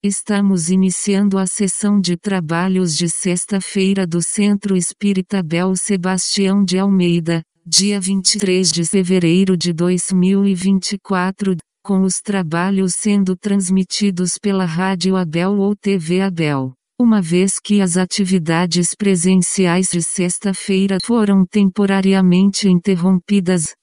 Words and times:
Estamos 0.00 0.70
iniciando 0.70 1.36
a 1.38 1.44
sessão 1.44 2.00
de 2.00 2.16
trabalhos 2.16 2.96
de 2.96 3.08
sexta-feira 3.08 4.06
do 4.06 4.22
Centro 4.22 4.76
Espírita 4.76 5.42
Bel 5.42 5.74
Sebastião 5.74 6.64
de 6.64 6.78
Almeida, 6.78 7.42
dia 7.66 8.00
23 8.00 8.70
de 8.70 8.84
fevereiro 8.84 9.56
de 9.56 9.72
2024, 9.72 11.56
com 11.82 12.02
os 12.02 12.20
trabalhos 12.20 12.94
sendo 12.94 13.34
transmitidos 13.34 14.38
pela 14.38 14.64
Rádio 14.64 15.16
Abel 15.16 15.58
ou 15.58 15.74
TV 15.74 16.20
Abel. 16.20 16.72
Uma 16.96 17.20
vez 17.20 17.58
que 17.58 17.80
as 17.80 17.96
atividades 17.96 18.94
presenciais 18.94 19.88
de 19.90 20.00
sexta-feira 20.00 20.98
foram 21.02 21.44
temporariamente 21.44 22.68
interrompidas. 22.68 23.74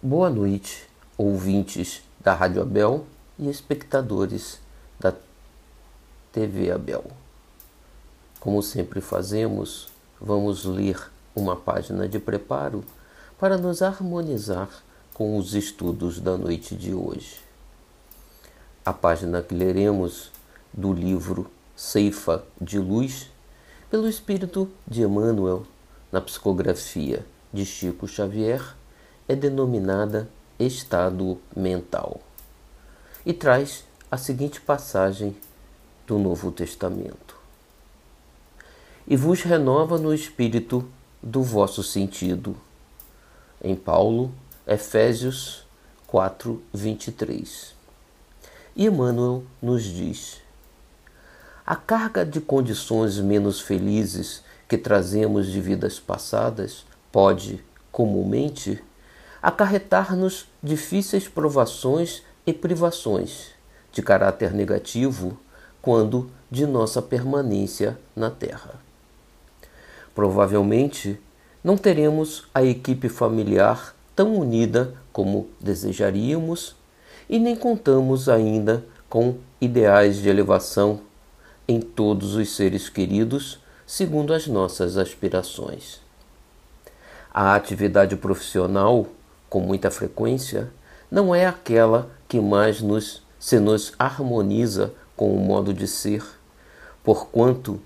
Boa 0.00 0.30
noite, 0.30 0.84
ouvintes 1.18 2.04
da 2.22 2.32
Rádio 2.34 2.62
Abel 2.62 3.04
e 3.42 3.48
espectadores 3.48 4.60
da 5.00 5.12
TV 6.30 6.70
Abel. 6.70 7.04
Como 8.38 8.62
sempre 8.62 9.00
fazemos, 9.00 9.88
vamos 10.20 10.64
ler 10.64 11.10
uma 11.34 11.56
página 11.56 12.08
de 12.08 12.20
preparo 12.20 12.84
para 13.40 13.58
nos 13.58 13.82
harmonizar 13.82 14.68
com 15.12 15.36
os 15.36 15.54
estudos 15.54 16.20
da 16.20 16.36
noite 16.36 16.76
de 16.76 16.94
hoje. 16.94 17.40
A 18.84 18.92
página 18.92 19.42
que 19.42 19.54
leremos 19.54 20.30
do 20.72 20.92
livro 20.92 21.50
Ceifa 21.74 22.44
de 22.60 22.78
Luz, 22.78 23.28
pelo 23.90 24.08
Espírito 24.08 24.70
de 24.86 25.02
Emmanuel, 25.02 25.66
na 26.12 26.20
psicografia 26.20 27.26
de 27.52 27.66
Chico 27.66 28.06
Xavier, 28.06 28.76
é 29.28 29.34
denominada 29.34 30.28
Estado 30.60 31.40
Mental 31.56 32.20
e 33.24 33.32
traz 33.32 33.84
a 34.10 34.16
seguinte 34.16 34.60
passagem 34.60 35.36
do 36.06 36.18
Novo 36.18 36.50
Testamento: 36.50 37.36
E 39.06 39.16
vos 39.16 39.42
renova 39.42 39.98
no 39.98 40.12
espírito 40.12 40.88
do 41.22 41.42
vosso 41.42 41.82
sentido. 41.82 42.56
Em 43.62 43.76
Paulo, 43.76 44.32
Efésios 44.66 45.64
4, 46.06 46.62
23. 46.72 47.74
E 48.74 48.86
Emmanuel 48.86 49.44
nos 49.60 49.84
diz: 49.84 50.42
a 51.64 51.76
carga 51.76 52.26
de 52.26 52.40
condições 52.40 53.18
menos 53.18 53.60
felizes 53.60 54.42
que 54.68 54.76
trazemos 54.76 55.46
de 55.46 55.60
vidas 55.60 56.00
passadas 56.00 56.84
pode, 57.12 57.64
comumente, 57.92 58.82
acarretar-nos 59.40 60.46
difíceis 60.60 61.28
provações 61.28 62.22
e 62.46 62.52
privações 62.52 63.48
de 63.92 64.02
caráter 64.02 64.52
negativo 64.52 65.38
quando 65.80 66.30
de 66.50 66.66
nossa 66.66 67.00
permanência 67.00 67.98
na 68.14 68.30
Terra. 68.30 68.74
Provavelmente 70.14 71.18
não 71.62 71.76
teremos 71.76 72.44
a 72.54 72.62
equipe 72.62 73.08
familiar 73.08 73.94
tão 74.14 74.34
unida 74.36 74.94
como 75.12 75.48
desejaríamos 75.60 76.74
e 77.28 77.38
nem 77.38 77.56
contamos 77.56 78.28
ainda 78.28 78.84
com 79.08 79.36
ideais 79.60 80.16
de 80.16 80.28
elevação 80.28 81.00
em 81.68 81.80
todos 81.80 82.34
os 82.34 82.54
seres 82.54 82.88
queridos 82.88 83.60
segundo 83.86 84.32
as 84.32 84.46
nossas 84.46 84.96
aspirações. 84.96 86.00
A 87.32 87.54
atividade 87.54 88.16
profissional, 88.16 89.06
com 89.48 89.60
muita 89.60 89.90
frequência, 89.90 90.70
não 91.10 91.34
é 91.34 91.46
aquela 91.46 92.10
que 92.32 92.40
mais 92.40 92.80
nos, 92.80 93.22
se 93.38 93.60
nos 93.60 93.92
harmoniza 93.98 94.94
com 95.14 95.36
o 95.36 95.38
modo 95.38 95.74
de 95.74 95.86
ser, 95.86 96.24
porquanto, 97.04 97.78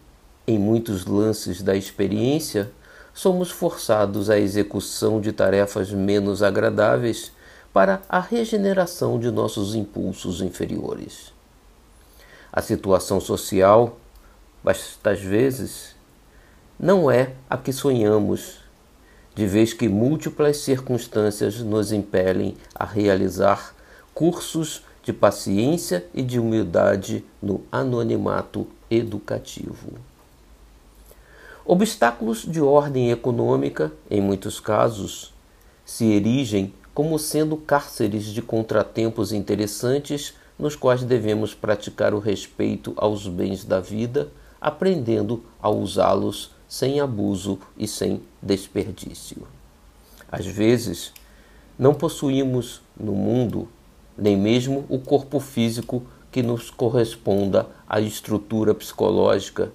em 0.46 0.56
muitos 0.56 1.04
lances 1.04 1.62
da 1.62 1.74
experiência, 1.74 2.70
somos 3.12 3.50
forçados 3.50 4.30
à 4.30 4.38
execução 4.38 5.20
de 5.20 5.32
tarefas 5.32 5.90
menos 5.90 6.44
agradáveis 6.44 7.32
para 7.72 8.02
a 8.08 8.20
regeneração 8.20 9.18
de 9.18 9.32
nossos 9.32 9.74
impulsos 9.74 10.40
inferiores. 10.40 11.32
A 12.52 12.62
situação 12.62 13.20
social, 13.20 13.98
bastas 14.62 15.20
vezes, 15.20 15.96
não 16.78 17.10
é 17.10 17.32
a 17.50 17.56
que 17.56 17.72
sonhamos, 17.72 18.58
de 19.34 19.44
vez 19.44 19.72
que 19.72 19.88
múltiplas 19.88 20.58
circunstâncias 20.58 21.58
nos 21.58 21.90
impelem 21.90 22.56
a 22.76 22.84
realizar 22.84 23.74
cursos 24.16 24.82
de 25.02 25.12
paciência 25.12 26.06
e 26.14 26.22
de 26.22 26.40
humildade 26.40 27.22
no 27.42 27.62
anonimato 27.70 28.66
educativo. 28.90 29.92
Obstáculos 31.66 32.40
de 32.40 32.58
ordem 32.58 33.10
econômica, 33.10 33.92
em 34.10 34.22
muitos 34.22 34.58
casos, 34.58 35.34
se 35.84 36.06
erigem 36.06 36.72
como 36.94 37.18
sendo 37.18 37.58
cárceres 37.58 38.24
de 38.24 38.40
contratempos 38.40 39.32
interessantes 39.32 40.32
nos 40.58 40.74
quais 40.74 41.02
devemos 41.02 41.52
praticar 41.52 42.14
o 42.14 42.18
respeito 42.18 42.94
aos 42.96 43.28
bens 43.28 43.66
da 43.66 43.80
vida, 43.80 44.30
aprendendo 44.58 45.44
a 45.60 45.68
usá-los 45.68 46.52
sem 46.66 47.00
abuso 47.00 47.58
e 47.76 47.86
sem 47.86 48.22
desperdício. 48.40 49.46
Às 50.32 50.46
vezes, 50.46 51.12
não 51.78 51.92
possuímos 51.92 52.80
no 52.98 53.12
mundo 53.12 53.68
nem 54.16 54.36
mesmo 54.36 54.84
o 54.88 54.98
corpo 54.98 55.38
físico 55.40 56.02
que 56.30 56.42
nos 56.42 56.70
corresponda 56.70 57.66
à 57.88 58.00
estrutura 58.00 58.74
psicológica, 58.74 59.72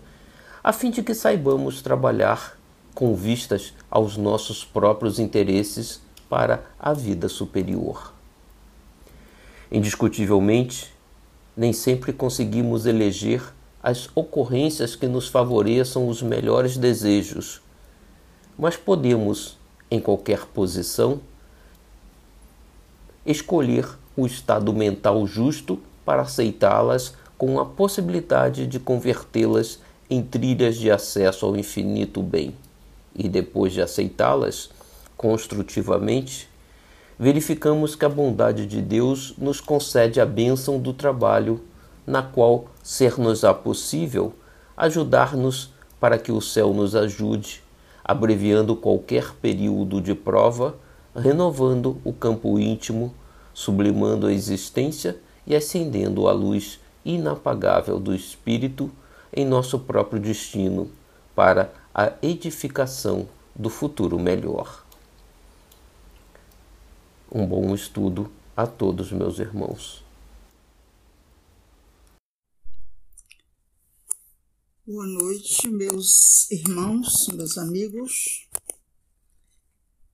a 0.63 0.71
fim 0.71 0.91
de 0.91 1.01
que 1.01 1.13
saibamos 1.13 1.81
trabalhar 1.81 2.57
com 2.93 3.15
vistas 3.15 3.73
aos 3.89 4.17
nossos 4.17 4.63
próprios 4.63 5.19
interesses 5.19 6.01
para 6.29 6.63
a 6.79 6.93
vida 6.93 7.27
superior. 7.27 8.13
Indiscutivelmente, 9.71 10.93
nem 11.55 11.73
sempre 11.73 12.13
conseguimos 12.13 12.85
eleger 12.85 13.41
as 13.81 14.09
ocorrências 14.13 14.95
que 14.95 15.07
nos 15.07 15.27
favoreçam 15.27 16.07
os 16.07 16.21
melhores 16.21 16.77
desejos, 16.77 17.61
mas 18.57 18.77
podemos, 18.77 19.57
em 19.89 19.99
qualquer 19.99 20.45
posição, 20.45 21.19
escolher 23.25 23.87
o 24.21 24.27
estado 24.27 24.71
mental 24.71 25.25
justo 25.25 25.79
para 26.05 26.21
aceitá-las 26.21 27.15
com 27.37 27.59
a 27.59 27.65
possibilidade 27.65 28.67
de 28.67 28.79
convertê-las 28.79 29.79
em 30.09 30.21
trilhas 30.21 30.77
de 30.77 30.91
acesso 30.91 31.45
ao 31.45 31.55
infinito 31.55 32.21
bem. 32.21 32.53
E 33.15 33.27
depois 33.27 33.73
de 33.73 33.81
aceitá-las 33.81 34.69
construtivamente, 35.17 36.47
verificamos 37.17 37.95
que 37.95 38.05
a 38.05 38.09
bondade 38.09 38.67
de 38.67 38.81
Deus 38.81 39.33
nos 39.37 39.59
concede 39.59 40.21
a 40.21 40.25
bênção 40.25 40.79
do 40.79 40.93
trabalho, 40.93 41.61
na 42.05 42.21
qual 42.21 42.65
ser-nos-á 42.83 43.53
possível 43.53 44.33
ajudar-nos 44.77 45.71
para 45.99 46.17
que 46.17 46.31
o 46.31 46.41
céu 46.41 46.73
nos 46.73 46.95
ajude, 46.95 47.63
abreviando 48.03 48.75
qualquer 48.75 49.33
período 49.41 50.01
de 50.01 50.13
prova, 50.13 50.75
renovando 51.15 51.97
o 52.03 52.13
campo 52.13 52.57
íntimo 52.59 53.13
sublimando 53.53 54.27
a 54.27 54.33
existência 54.33 55.19
e 55.45 55.55
acendendo 55.55 56.27
a 56.27 56.31
luz 56.31 56.79
inapagável 57.03 57.99
do 57.99 58.13
Espírito 58.13 58.91
em 59.33 59.45
nosso 59.45 59.79
próprio 59.79 60.21
destino 60.21 60.91
para 61.35 61.73
a 61.93 62.13
edificação 62.21 63.27
do 63.55 63.69
futuro 63.69 64.19
melhor. 64.19 64.85
Um 67.31 67.45
bom 67.45 67.73
estudo 67.73 68.29
a 68.55 68.67
todos, 68.67 69.11
meus 69.11 69.39
irmãos. 69.39 70.03
Boa 74.85 75.05
noite, 75.05 75.69
meus 75.69 76.51
irmãos, 76.51 77.27
meus 77.33 77.57
amigos. 77.57 78.50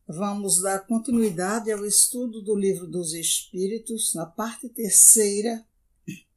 Vamos 0.10 0.62
dar 0.62 0.88
continuidade 0.88 1.70
ao 1.70 1.86
estudo 1.86 2.42
do 2.42 2.56
Livro 2.56 2.88
dos 2.88 3.14
Espíritos, 3.14 4.14
na 4.14 4.26
parte 4.26 4.70
terceira 4.70 5.68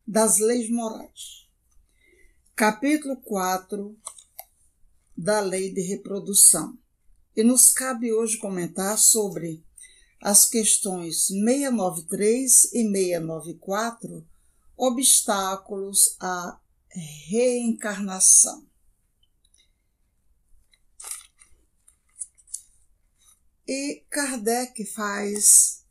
das 0.04 0.40
Leis 0.40 0.68
Morais. 0.68 1.48
Capítulo 2.56 3.16
4 3.18 3.96
da 5.16 5.38
Lei 5.38 5.72
de 5.72 5.82
Reprodução. 5.82 6.76
E 7.36 7.44
nos 7.44 7.70
cabe 7.70 8.12
hoje 8.12 8.38
comentar 8.38 8.98
sobre 8.98 9.64
as 10.20 10.48
questões 10.48 11.28
693 11.28 12.72
e 12.72 12.90
694, 12.90 14.26
obstáculos 14.76 16.16
à 16.18 16.58
reencarnação. 16.88 18.69
E 23.72 24.04
Kardec 24.10 24.84
faz 24.84 25.84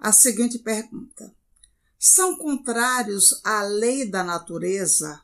a 0.00 0.10
seguinte 0.10 0.58
pergunta: 0.58 1.32
são 1.96 2.36
contrários 2.38 3.40
à 3.44 3.62
lei 3.62 4.10
da 4.10 4.24
natureza, 4.24 5.22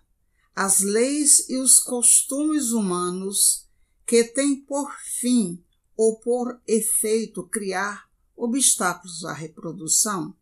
às 0.55 0.83
leis 0.83 1.49
e 1.49 1.57
os 1.57 1.81
costumes 1.81 2.71
humanos 2.71 3.69
que 4.07 4.23
têm 4.23 4.65
por 4.65 4.97
fim 5.01 5.61
ou 5.97 6.21
por 6.21 6.63
efeito 6.65 7.43
criar 7.49 8.09
obstáculos 8.37 9.25
à 9.25 9.33
reprodução? 9.33 10.37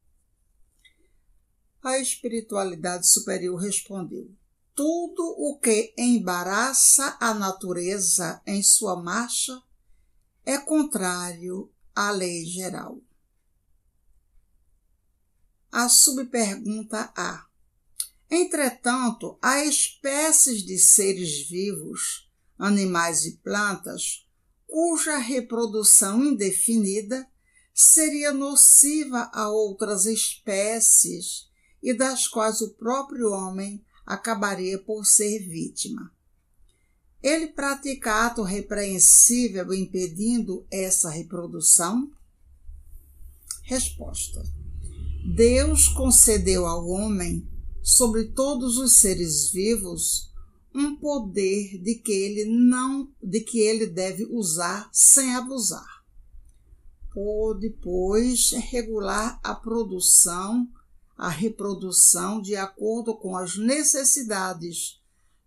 A 1.82 1.98
espiritualidade 1.98 3.08
superior 3.08 3.56
respondeu: 3.56 4.30
tudo 4.74 5.22
o 5.38 5.58
que 5.58 5.94
embaraça 5.96 7.16
a 7.18 7.32
natureza 7.32 8.42
em 8.46 8.62
sua 8.62 9.02
marcha 9.02 9.62
é 10.44 10.58
contrário 10.58 11.70
à 11.94 12.10
lei 12.10 12.44
geral. 12.44 13.00
A 15.70 15.88
subpergunta 15.88 17.12
A. 17.16 17.46
Entretanto, 18.28 19.38
há 19.42 19.64
espécies 19.64 20.62
de 20.62 20.78
seres 20.78 21.48
vivos, 21.48 22.30
animais 22.58 23.24
e 23.24 23.36
plantas, 23.38 24.26
cuja 24.66 25.18
reprodução 25.18 26.24
indefinida 26.24 27.28
seria 27.74 28.32
nociva 28.32 29.30
a 29.32 29.48
outras 29.48 30.06
espécies 30.06 31.48
e 31.82 31.94
das 31.94 32.28
quais 32.28 32.60
o 32.60 32.74
próprio 32.74 33.30
homem 33.30 33.84
acabaria 34.04 34.78
por 34.78 35.04
ser 35.04 35.40
vítima. 35.48 36.12
Ele 37.22 37.48
pratica 37.48 38.26
ato 38.26 38.42
repreensível 38.42 39.74
impedindo 39.74 40.66
essa 40.70 41.10
reprodução? 41.10 42.10
Resposta: 43.62 44.42
Deus 45.34 45.88
concedeu 45.88 46.66
ao 46.66 46.88
homem, 46.88 47.46
sobre 47.82 48.24
todos 48.24 48.78
os 48.78 48.96
seres 48.96 49.50
vivos, 49.50 50.30
um 50.74 50.96
poder 50.96 51.78
de 51.78 51.96
que 51.96 52.12
ele 52.12 52.44
não, 52.44 53.12
de 53.22 53.40
que 53.40 53.58
ele 53.58 53.86
deve 53.86 54.24
usar 54.24 54.88
sem 54.92 55.34
abusar. 55.34 56.00
Pode, 57.12 57.70
pois, 57.82 58.52
regular 58.52 59.40
a 59.42 59.54
produção, 59.54 60.68
a 61.18 61.28
reprodução 61.28 62.40
de 62.40 62.56
acordo 62.56 63.14
com 63.14 63.36
as 63.36 63.58
necessidades 63.58 64.99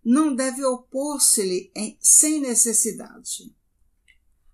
não 0.04 0.34
deve 0.34 0.64
opor-se-lhe 0.64 1.72
sem 1.98 2.40
necessidade. 2.40 3.54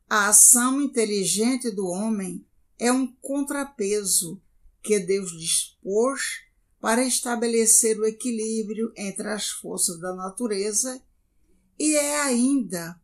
A 0.08 0.28
ação 0.28 0.80
inteligente 0.80 1.70
do 1.70 1.86
homem 1.86 2.46
é 2.78 2.92
um 2.92 3.06
contrapeso 3.06 4.40
que 4.82 4.98
Deus 4.98 5.32
dispôs 5.32 6.40
para 6.80 7.04
estabelecer 7.04 7.98
o 7.98 8.06
equilíbrio 8.06 8.92
entre 8.96 9.28
as 9.28 9.48
forças 9.48 10.00
da 10.00 10.14
natureza 10.14 11.02
e 11.78 11.94
é 11.94 12.20
ainda 12.20 13.00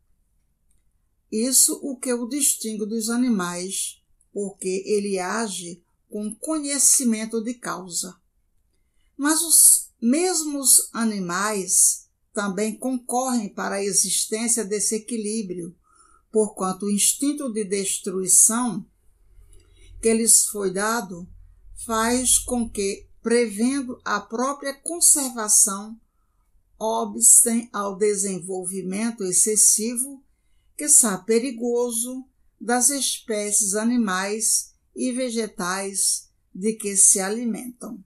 isso 1.31 1.81
o 1.83 1.97
que 1.97 2.13
o 2.13 2.27
distingue 2.27 2.87
dos 2.87 3.11
animais, 3.11 4.03
porque 4.33 4.83
ele 4.87 5.19
age 5.19 5.83
com 6.09 6.35
conhecimento 6.35 7.43
de 7.43 7.55
causa. 7.55 8.17
Mas 9.17 9.43
os 9.43 9.91
mesmos 10.01 10.89
animais 10.93 12.06
também 12.37 12.77
concorrem 12.77 13.49
para 13.49 13.77
a 13.77 13.83
existência 13.83 14.62
desse 14.62 14.97
equilíbrio, 14.97 15.75
porquanto 16.31 16.85
o 16.85 16.91
instinto 16.91 17.50
de 17.50 17.65
destruição 17.65 18.87
que 20.03 20.12
lhes 20.12 20.44
foi 20.44 20.71
dado 20.71 21.27
faz 21.87 22.38
com 22.38 22.69
que, 22.69 23.09
prevendo 23.23 23.99
a 24.05 24.21
própria 24.21 24.75
conservação, 24.75 25.99
obstem 26.79 27.71
ao 27.73 27.97
desenvolvimento 27.97 29.25
excessivo, 29.25 30.23
que 30.77 30.85
está 30.85 31.17
perigoso, 31.17 32.23
das 32.61 32.91
espécies 32.91 33.75
animais 33.75 34.75
e 34.94 35.11
vegetais 35.11 36.29
de 36.55 36.75
que 36.75 36.99
se 36.99 37.19
alimentam 37.19 38.05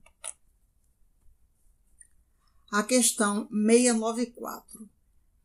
a 2.71 2.83
questão 2.83 3.49
694. 3.51 4.89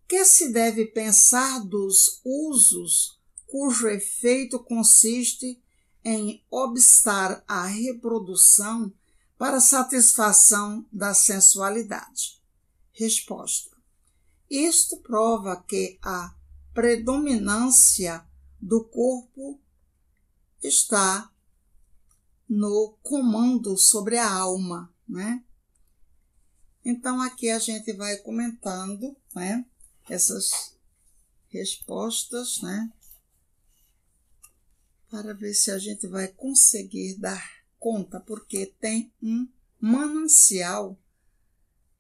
Que 0.08 0.24
se 0.24 0.52
deve 0.52 0.86
pensar 0.86 1.60
dos 1.66 2.22
usos 2.24 3.20
cujo 3.48 3.88
efeito 3.88 4.60
consiste 4.60 5.62
em 6.04 6.44
obstar 6.52 7.44
a 7.48 7.66
reprodução 7.66 8.94
para 9.38 9.60
satisfação 9.60 10.86
da 10.92 11.14
sensualidade? 11.14 12.40
Resposta: 12.92 13.76
Isto 14.50 14.98
prova 14.98 15.56
que 15.68 15.98
a 16.04 16.36
predominância 16.74 18.24
do 18.62 18.84
corpo 18.84 19.60
está 20.62 21.32
no 22.48 22.98
comando 23.02 23.78
sobre 23.78 24.18
a 24.18 24.30
alma, 24.30 24.94
né? 25.08 25.45
Então, 26.86 27.20
aqui 27.20 27.50
a 27.50 27.58
gente 27.58 27.92
vai 27.94 28.16
comentando 28.18 29.18
né, 29.34 29.66
essas 30.08 30.78
respostas, 31.48 32.62
né? 32.62 32.94
Para 35.10 35.34
ver 35.34 35.56
se 35.56 35.72
a 35.72 35.80
gente 35.80 36.06
vai 36.06 36.28
conseguir 36.28 37.18
dar 37.18 37.44
conta, 37.80 38.20
porque 38.20 38.68
tem 38.80 39.12
um 39.20 39.48
manancial 39.80 40.96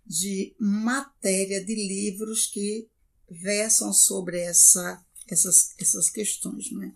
de 0.05 0.55
matéria 0.59 1.65
de 1.65 1.73
livros 1.73 2.45
que 2.45 2.87
versam 3.27 3.91
sobre 3.91 4.39
essa, 4.39 5.03
essas, 5.27 5.73
essas 5.79 6.11
questões, 6.11 6.71
né? 6.71 6.93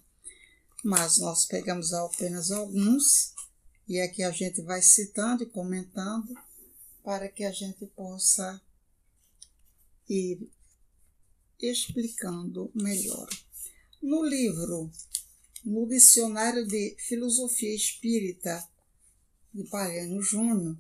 Mas 0.84 1.18
nós 1.18 1.46
pegamos 1.46 1.92
apenas 1.92 2.52
alguns 2.52 3.34
e 3.88 4.00
aqui 4.00 4.22
a 4.22 4.30
gente 4.30 4.62
vai 4.62 4.82
citando 4.84 5.42
e 5.42 5.48
comentando 5.48 6.36
para 7.04 7.30
que 7.30 7.44
a 7.44 7.52
gente 7.52 7.86
possa 7.88 8.62
ir 10.08 10.50
explicando 11.60 12.72
melhor. 12.74 13.28
No 14.02 14.24
livro, 14.24 14.92
no 15.66 15.88
Dicionário 15.88 16.66
de 16.66 16.96
Filosofia 17.00 17.76
Espírita 17.76 18.64
de 19.54 19.64
Pariano 19.66 20.22
Júnior, 20.22 20.78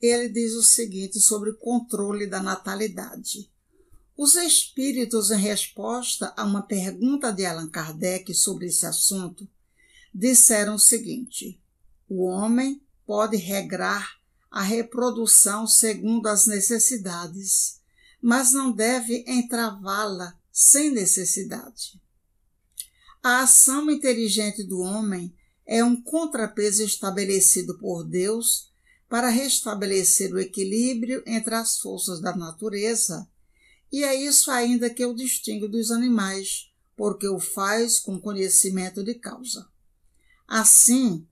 ele 0.00 0.28
diz 0.28 0.52
o 0.52 0.62
seguinte 0.62 1.18
sobre 1.18 1.50
o 1.50 1.56
controle 1.56 2.26
da 2.26 2.42
natalidade. 2.42 3.50
Os 4.16 4.36
espíritos, 4.36 5.30
em 5.30 5.38
resposta 5.38 6.32
a 6.36 6.44
uma 6.44 6.62
pergunta 6.62 7.32
de 7.32 7.44
Allan 7.44 7.68
Kardec 7.68 8.32
sobre 8.32 8.66
esse 8.66 8.86
assunto, 8.86 9.48
disseram 10.14 10.76
o 10.76 10.78
seguinte: 10.78 11.60
o 12.08 12.24
homem 12.24 12.80
pode 13.04 13.36
regrar 13.36 14.20
a 14.54 14.62
reprodução 14.62 15.66
segundo 15.66 16.28
as 16.28 16.46
necessidades, 16.46 17.80
mas 18.22 18.52
não 18.52 18.70
deve 18.70 19.24
entravá-la 19.26 20.38
sem 20.52 20.92
necessidade. 20.92 22.00
A 23.20 23.40
ação 23.40 23.90
inteligente 23.90 24.62
do 24.62 24.78
homem 24.78 25.34
é 25.66 25.82
um 25.82 26.00
contrapeso 26.00 26.84
estabelecido 26.84 27.76
por 27.78 28.04
Deus 28.04 28.72
para 29.08 29.28
restabelecer 29.28 30.32
o 30.32 30.38
equilíbrio 30.38 31.20
entre 31.26 31.56
as 31.56 31.80
forças 31.80 32.20
da 32.20 32.36
natureza, 32.36 33.28
e 33.90 34.04
é 34.04 34.14
isso 34.14 34.52
ainda 34.52 34.88
que 34.88 35.04
o 35.04 35.16
distingue 35.16 35.66
dos 35.66 35.90
animais, 35.90 36.70
porque 36.94 37.26
o 37.26 37.40
faz 37.40 37.98
com 37.98 38.20
conhecimento 38.20 39.02
de 39.02 39.14
causa. 39.14 39.68
Assim, 40.46 41.26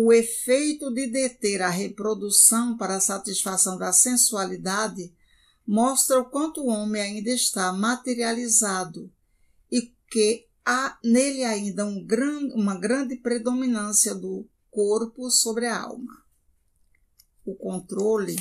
o 0.00 0.12
efeito 0.12 0.94
de 0.94 1.08
deter 1.08 1.60
a 1.60 1.68
reprodução 1.68 2.76
para 2.76 2.94
a 2.94 3.00
satisfação 3.00 3.76
da 3.76 3.92
sensualidade 3.92 5.12
mostra 5.66 6.20
o 6.20 6.24
quanto 6.24 6.60
o 6.60 6.68
homem 6.68 7.02
ainda 7.02 7.30
está 7.30 7.72
materializado 7.72 9.12
e 9.68 9.92
que 10.08 10.46
há 10.64 10.96
nele 11.02 11.42
ainda 11.42 11.84
um 11.84 12.06
uma 12.54 12.78
grande 12.78 13.16
predominância 13.16 14.14
do 14.14 14.48
corpo 14.70 15.32
sobre 15.32 15.66
a 15.66 15.80
alma. 15.80 16.22
O 17.44 17.56
controle 17.56 18.36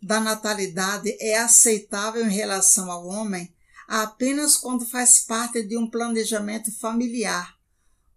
da 0.00 0.20
natalidade 0.20 1.16
é 1.20 1.38
aceitável 1.38 2.24
em 2.24 2.32
relação 2.32 2.88
ao 2.88 3.04
homem 3.08 3.52
apenas 3.88 4.56
quando 4.56 4.86
faz 4.86 5.24
parte 5.24 5.60
de 5.64 5.76
um 5.76 5.90
planejamento 5.90 6.70
familiar 6.78 7.60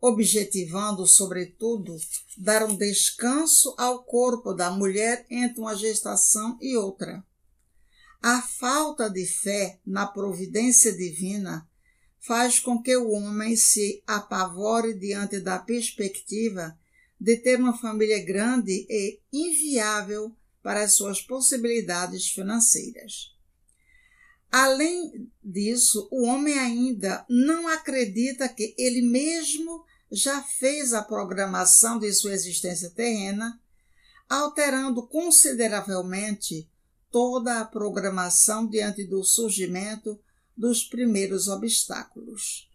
objetivando, 0.07 1.07
sobretudo, 1.07 1.97
dar 2.37 2.63
um 2.63 2.77
descanso 2.77 3.73
ao 3.75 4.03
corpo 4.03 4.53
da 4.53 4.69
mulher 4.69 5.25
entre 5.31 5.59
uma 5.59 5.75
gestação 5.75 6.57
e 6.61 6.77
outra. 6.77 7.25
A 8.21 8.39
falta 8.41 9.09
de 9.09 9.25
fé 9.25 9.79
na 9.83 10.05
providência 10.05 10.95
divina 10.95 11.67
faz 12.19 12.59
com 12.59 12.81
que 12.81 12.95
o 12.95 13.09
homem 13.11 13.55
se 13.55 14.03
apavore 14.05 14.93
diante 14.93 15.39
da 15.39 15.57
perspectiva 15.57 16.77
de 17.19 17.37
ter 17.37 17.59
uma 17.59 17.75
família 17.75 18.23
grande 18.23 18.85
e 18.87 19.19
inviável 19.33 20.35
para 20.61 20.83
as 20.83 20.93
suas 20.93 21.19
possibilidades 21.19 22.27
financeiras. 22.27 23.33
Além 24.51 25.29
disso, 25.43 26.07
o 26.11 26.25
homem 26.25 26.57
ainda 26.57 27.25
não 27.29 27.67
acredita 27.67 28.47
que 28.47 28.73
ele 28.77 29.01
mesmo 29.01 29.83
já 30.15 30.41
fez 30.41 30.93
a 30.93 31.03
programação 31.03 31.99
de 31.99 32.11
sua 32.13 32.33
existência 32.33 32.89
terrena, 32.89 33.59
alterando 34.29 35.05
consideravelmente 35.07 36.69
toda 37.11 37.59
a 37.59 37.65
programação 37.65 38.67
diante 38.67 39.03
do 39.05 39.23
surgimento 39.23 40.19
dos 40.55 40.83
primeiros 40.83 41.47
obstáculos. 41.47 42.69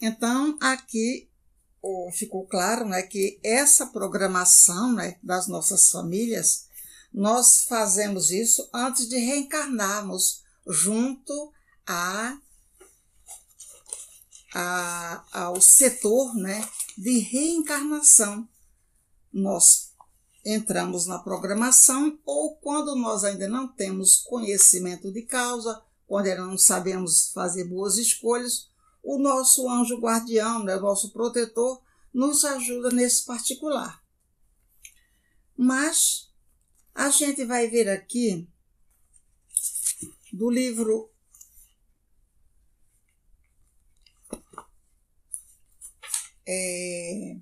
Então, 0.00 0.58
aqui 0.60 1.28
ficou 2.12 2.46
claro 2.46 2.84
né, 2.88 3.02
que 3.02 3.38
essa 3.42 3.86
programação 3.86 4.92
né, 4.92 5.18
das 5.22 5.46
nossas 5.46 5.90
famílias, 5.90 6.66
nós 7.12 7.62
fazemos 7.62 8.30
isso 8.30 8.68
antes 8.74 9.08
de 9.08 9.16
reencarnarmos 9.16 10.42
junto 10.66 11.52
a, 11.86 12.36
a, 14.58 15.22
ao 15.32 15.60
setor 15.60 16.34
né, 16.34 16.66
de 16.96 17.18
reencarnação. 17.18 18.48
Nós 19.30 19.92
entramos 20.42 21.06
na 21.06 21.18
programação 21.18 22.18
ou 22.24 22.56
quando 22.56 22.96
nós 22.96 23.22
ainda 23.22 23.46
não 23.46 23.68
temos 23.68 24.16
conhecimento 24.16 25.12
de 25.12 25.20
causa, 25.22 25.82
quando 26.06 26.28
ainda 26.28 26.46
não 26.46 26.56
sabemos 26.56 27.32
fazer 27.34 27.64
boas 27.64 27.98
escolhas, 27.98 28.70
o 29.02 29.18
nosso 29.18 29.68
anjo 29.68 29.98
guardião, 29.98 30.64
né, 30.64 30.74
o 30.76 30.80
nosso 30.80 31.12
protetor, 31.12 31.82
nos 32.10 32.42
ajuda 32.42 32.88
nesse 32.88 33.26
particular. 33.26 34.02
Mas 35.54 36.30
a 36.94 37.10
gente 37.10 37.44
vai 37.44 37.68
ver 37.68 37.90
aqui 37.90 38.48
do 40.32 40.48
livro 40.48 41.10
é, 46.46 47.36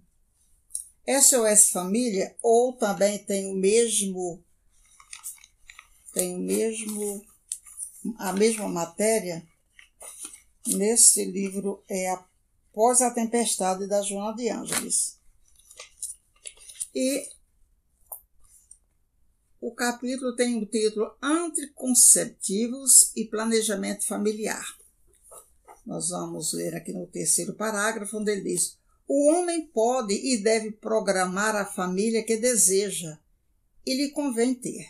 SOS 1.21 1.71
Família, 1.71 2.37
ou 2.43 2.73
também 2.73 3.19
tem 3.19 3.53
o 3.53 3.55
mesmo 3.55 4.43
tem 6.13 6.37
o 6.37 6.39
mesmo 6.39 7.25
a 8.19 8.33
mesma 8.33 8.69
matéria 8.69 9.47
nesse 10.67 11.25
livro 11.25 11.83
é 11.89 12.11
Após 12.11 13.01
a 13.01 13.11
Tempestade, 13.13 13.87
da 13.87 14.03
Joana 14.03 14.35
de 14.37 14.49
Ângeles. 14.49 15.19
E 16.93 17.29
o 19.61 19.73
capítulo 19.73 20.35
tem 20.35 20.61
o 20.61 20.67
título 20.67 21.17
Anticonceptivos 21.23 23.13
e 23.15 23.27
Planejamento 23.27 24.05
Familiar. 24.07 24.65
Nós 25.87 26.09
vamos 26.09 26.53
ler 26.53 26.75
aqui 26.75 26.93
no 26.93 27.07
terceiro 27.07 27.55
parágrafo, 27.55 28.19
onde 28.19 28.33
ele 28.33 28.43
diz: 28.43 28.77
O 29.07 29.31
homem 29.31 29.67
pode 29.67 30.15
e 30.15 30.39
deve 30.43 30.73
programar 30.73 31.55
a 31.55 31.67
família 31.67 32.23
que 32.23 32.37
deseja 32.37 33.19
e 33.87 33.95
lhe 33.95 34.11
convém 34.11 34.55
ter, 34.55 34.87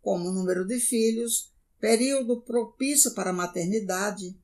como 0.00 0.30
número 0.30 0.66
de 0.66 0.80
filhos, 0.80 1.52
período 1.78 2.40
propício 2.40 3.14
para 3.14 3.30
a 3.30 3.34
maternidade, 3.34 4.34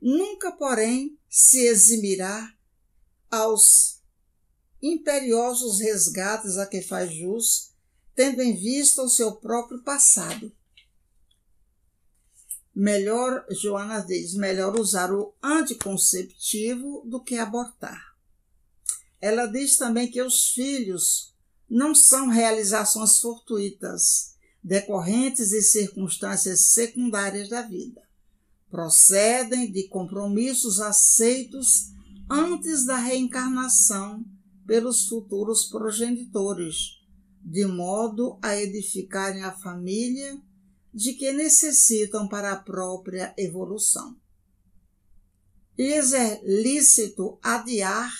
Nunca, 0.00 0.50
porém, 0.50 1.18
se 1.28 1.66
eximirá 1.66 2.54
aos 3.30 4.00
imperiosos 4.80 5.78
resgates 5.78 6.56
a 6.56 6.66
que 6.66 6.80
faz 6.80 7.12
jus, 7.12 7.72
tendo 8.14 8.42
em 8.42 8.56
vista 8.56 9.02
o 9.02 9.10
seu 9.10 9.32
próprio 9.36 9.82
passado. 9.82 10.50
Melhor, 12.74 13.44
Joana 13.50 14.00
diz, 14.00 14.34
melhor 14.34 14.78
usar 14.78 15.12
o 15.12 15.34
anticonceptivo 15.42 17.02
do 17.04 17.22
que 17.22 17.36
abortar. 17.36 18.09
Ela 19.20 19.46
diz 19.46 19.76
também 19.76 20.10
que 20.10 20.22
os 20.22 20.50
filhos 20.50 21.34
não 21.68 21.94
são 21.94 22.28
realizações 22.28 23.20
fortuitas, 23.20 24.34
decorrentes 24.62 25.50
de 25.50 25.62
circunstâncias 25.62 26.72
secundárias 26.72 27.48
da 27.48 27.62
vida 27.62 28.10
procedem 28.70 29.70
de 29.70 29.88
compromissos 29.88 30.80
aceitos 30.80 31.90
antes 32.30 32.86
da 32.86 32.96
reencarnação 32.96 34.24
pelos 34.64 35.08
futuros 35.08 35.64
progenitores, 35.64 37.00
de 37.42 37.66
modo 37.66 38.38
a 38.40 38.56
edificarem 38.56 39.42
a 39.42 39.50
família 39.50 40.40
de 40.94 41.14
que 41.14 41.32
necessitam 41.32 42.28
para 42.28 42.52
a 42.52 42.56
própria 42.56 43.34
evolução. 43.36 44.16
Lhes 45.76 46.12
é 46.12 46.40
lícito 46.44 47.38
adiar 47.42 48.12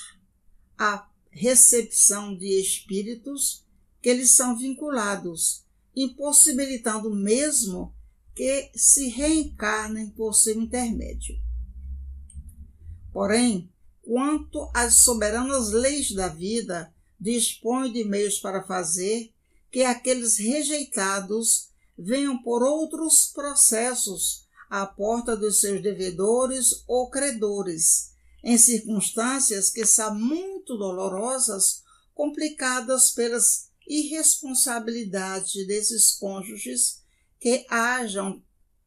a 0.81 1.07
recepção 1.31 2.35
de 2.35 2.59
espíritos 2.59 3.67
que 4.01 4.15
lhes 4.15 4.31
são 4.31 4.57
vinculados, 4.57 5.63
impossibilitando 5.95 7.15
mesmo 7.15 7.95
que 8.35 8.71
se 8.75 9.09
reencarnem 9.09 10.09
por 10.09 10.33
seu 10.33 10.59
intermédio. 10.59 11.39
Porém, 13.13 13.71
quanto 14.01 14.71
às 14.73 15.03
soberanas 15.03 15.71
leis 15.71 16.13
da 16.13 16.29
vida, 16.29 16.91
dispõe 17.21 17.93
de 17.93 18.03
meios 18.03 18.39
para 18.39 18.63
fazer 18.63 19.35
que 19.71 19.83
aqueles 19.83 20.39
rejeitados 20.39 21.69
venham 21.99 22.43
por 22.43 22.63
outros 22.63 23.27
processos 23.27 24.47
à 24.71 24.87
porta 24.87 25.37
dos 25.37 25.61
seus 25.61 25.83
devedores 25.83 26.83
ou 26.89 27.11
credores, 27.11 28.15
em 28.43 28.57
circunstâncias 28.57 29.71
que 29.71 29.85
são 29.85 30.15
muito 30.15 30.77
dolorosas, 30.77 31.83
complicadas 32.15 33.11
pelas 33.11 33.71
irresponsabilidades 33.87 35.67
desses 35.67 36.13
cônjuges 36.13 37.03
que 37.39 37.67
hajam 37.69 38.43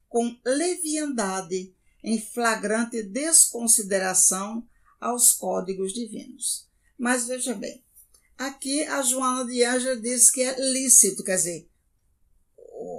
com 0.08 0.38
leviandade 0.46 1.74
em 2.04 2.22
flagrante 2.22 3.02
desconsideração 3.02 4.68
aos 5.00 5.34
códigos 5.34 5.94
divinos. 5.94 6.68
Mas 6.98 7.28
veja 7.28 7.54
bem, 7.54 7.84
aqui 8.38 8.84
a 8.84 9.02
Joana 9.02 9.46
de 9.46 9.64
Ângela 9.64 10.00
diz 10.00 10.30
que 10.30 10.42
é 10.42 10.60
lícito, 10.60 11.24
quer 11.24 11.36
dizer, 11.36 11.68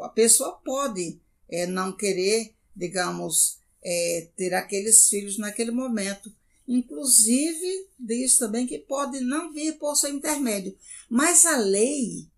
a 0.02 0.08
pessoa 0.08 0.52
pode 0.64 1.20
é, 1.48 1.66
não 1.66 1.96
querer, 1.96 2.54
digamos, 2.74 3.58
é, 3.82 4.28
ter 4.36 4.54
aqueles 4.54 5.08
filhos 5.08 5.38
naquele 5.38 5.70
momento. 5.70 6.34
Inclusive, 6.66 7.90
diz 7.98 8.38
também 8.38 8.66
que 8.66 8.78
pode 8.78 9.20
não 9.20 9.52
vir 9.52 9.78
por 9.78 9.94
seu 9.96 10.10
intermédio. 10.10 10.76
Mas 11.08 11.44
a 11.44 11.58
lei, 11.58 12.28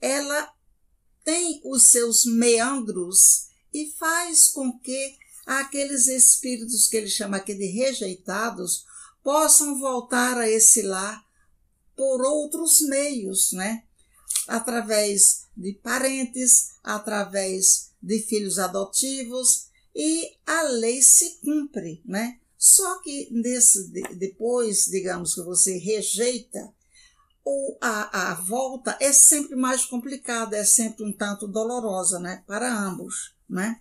ela 0.00 0.52
tem 1.24 1.60
os 1.64 1.90
seus 1.90 2.24
meandros 2.24 3.48
e 3.72 3.86
faz 3.98 4.48
com 4.48 4.76
que 4.78 5.16
aqueles 5.46 6.06
espíritos 6.08 6.88
que 6.88 6.96
ele 6.96 7.08
chama 7.08 7.36
aqui 7.36 7.54
de 7.54 7.66
rejeitados 7.66 8.84
possam 9.22 9.78
voltar 9.78 10.38
a 10.38 10.48
esse 10.48 10.82
lar 10.82 11.24
por 11.96 12.22
outros 12.22 12.80
meios, 12.80 13.52
né? 13.52 13.84
Através 14.48 15.46
de 15.56 15.74
parentes, 15.74 16.70
através 16.82 17.90
de 18.02 18.20
filhos 18.20 18.58
adotivos 18.58 19.66
e 19.94 20.36
a 20.46 20.62
lei 20.62 21.02
se 21.02 21.38
cumpre, 21.44 22.02
né? 22.04 22.40
Só 22.60 22.98
que 22.98 23.26
nesse, 23.30 23.88
depois, 24.16 24.84
digamos 24.84 25.34
que 25.34 25.40
você 25.40 25.78
rejeita 25.78 26.70
ou 27.42 27.78
a, 27.80 28.32
a 28.32 28.34
volta 28.34 28.98
é 29.00 29.14
sempre 29.14 29.56
mais 29.56 29.86
complicada, 29.86 30.58
é 30.58 30.62
sempre 30.62 31.02
um 31.02 31.10
tanto 31.10 31.48
dolorosa, 31.48 32.20
né? 32.20 32.44
Para 32.46 32.70
ambos, 32.70 33.34
né? 33.48 33.80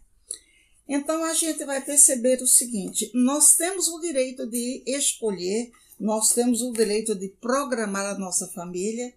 Então 0.87 1.25
a 1.25 1.33
gente 1.33 1.65
vai 1.65 1.83
perceber 1.83 2.41
o 2.41 2.47
seguinte: 2.47 3.11
nós 3.13 3.57
temos 3.57 3.89
o 3.89 3.99
direito 3.99 4.47
de 4.47 4.81
escolher, 4.87 5.73
nós 5.99 6.31
temos 6.31 6.61
o 6.61 6.71
direito 6.71 7.13
de 7.13 7.27
programar 7.27 8.05
a 8.05 8.17
nossa 8.17 8.47
família, 8.47 9.13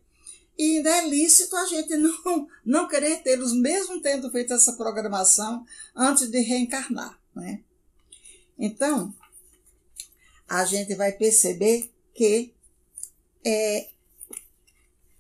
e 0.59 0.79
ainda 0.79 0.91
é 0.91 1.09
lícito 1.09 1.55
a 1.55 1.67
gente 1.67 1.97
não, 1.97 2.49
não 2.67 2.89
querer 2.89 3.23
tê-los, 3.23 3.53
mesmo 3.53 4.03
tendo 4.03 4.29
feito 4.33 4.53
essa 4.55 4.73
programação 4.73 5.65
antes 5.95 6.29
de 6.29 6.41
reencarnar. 6.41 7.17
Né? 7.33 7.63
Então, 8.59 9.15
a 10.53 10.67
gente 10.67 10.95
vai 10.95 11.13
perceber 11.13 11.91
que 12.15 12.53
é, 13.43 13.89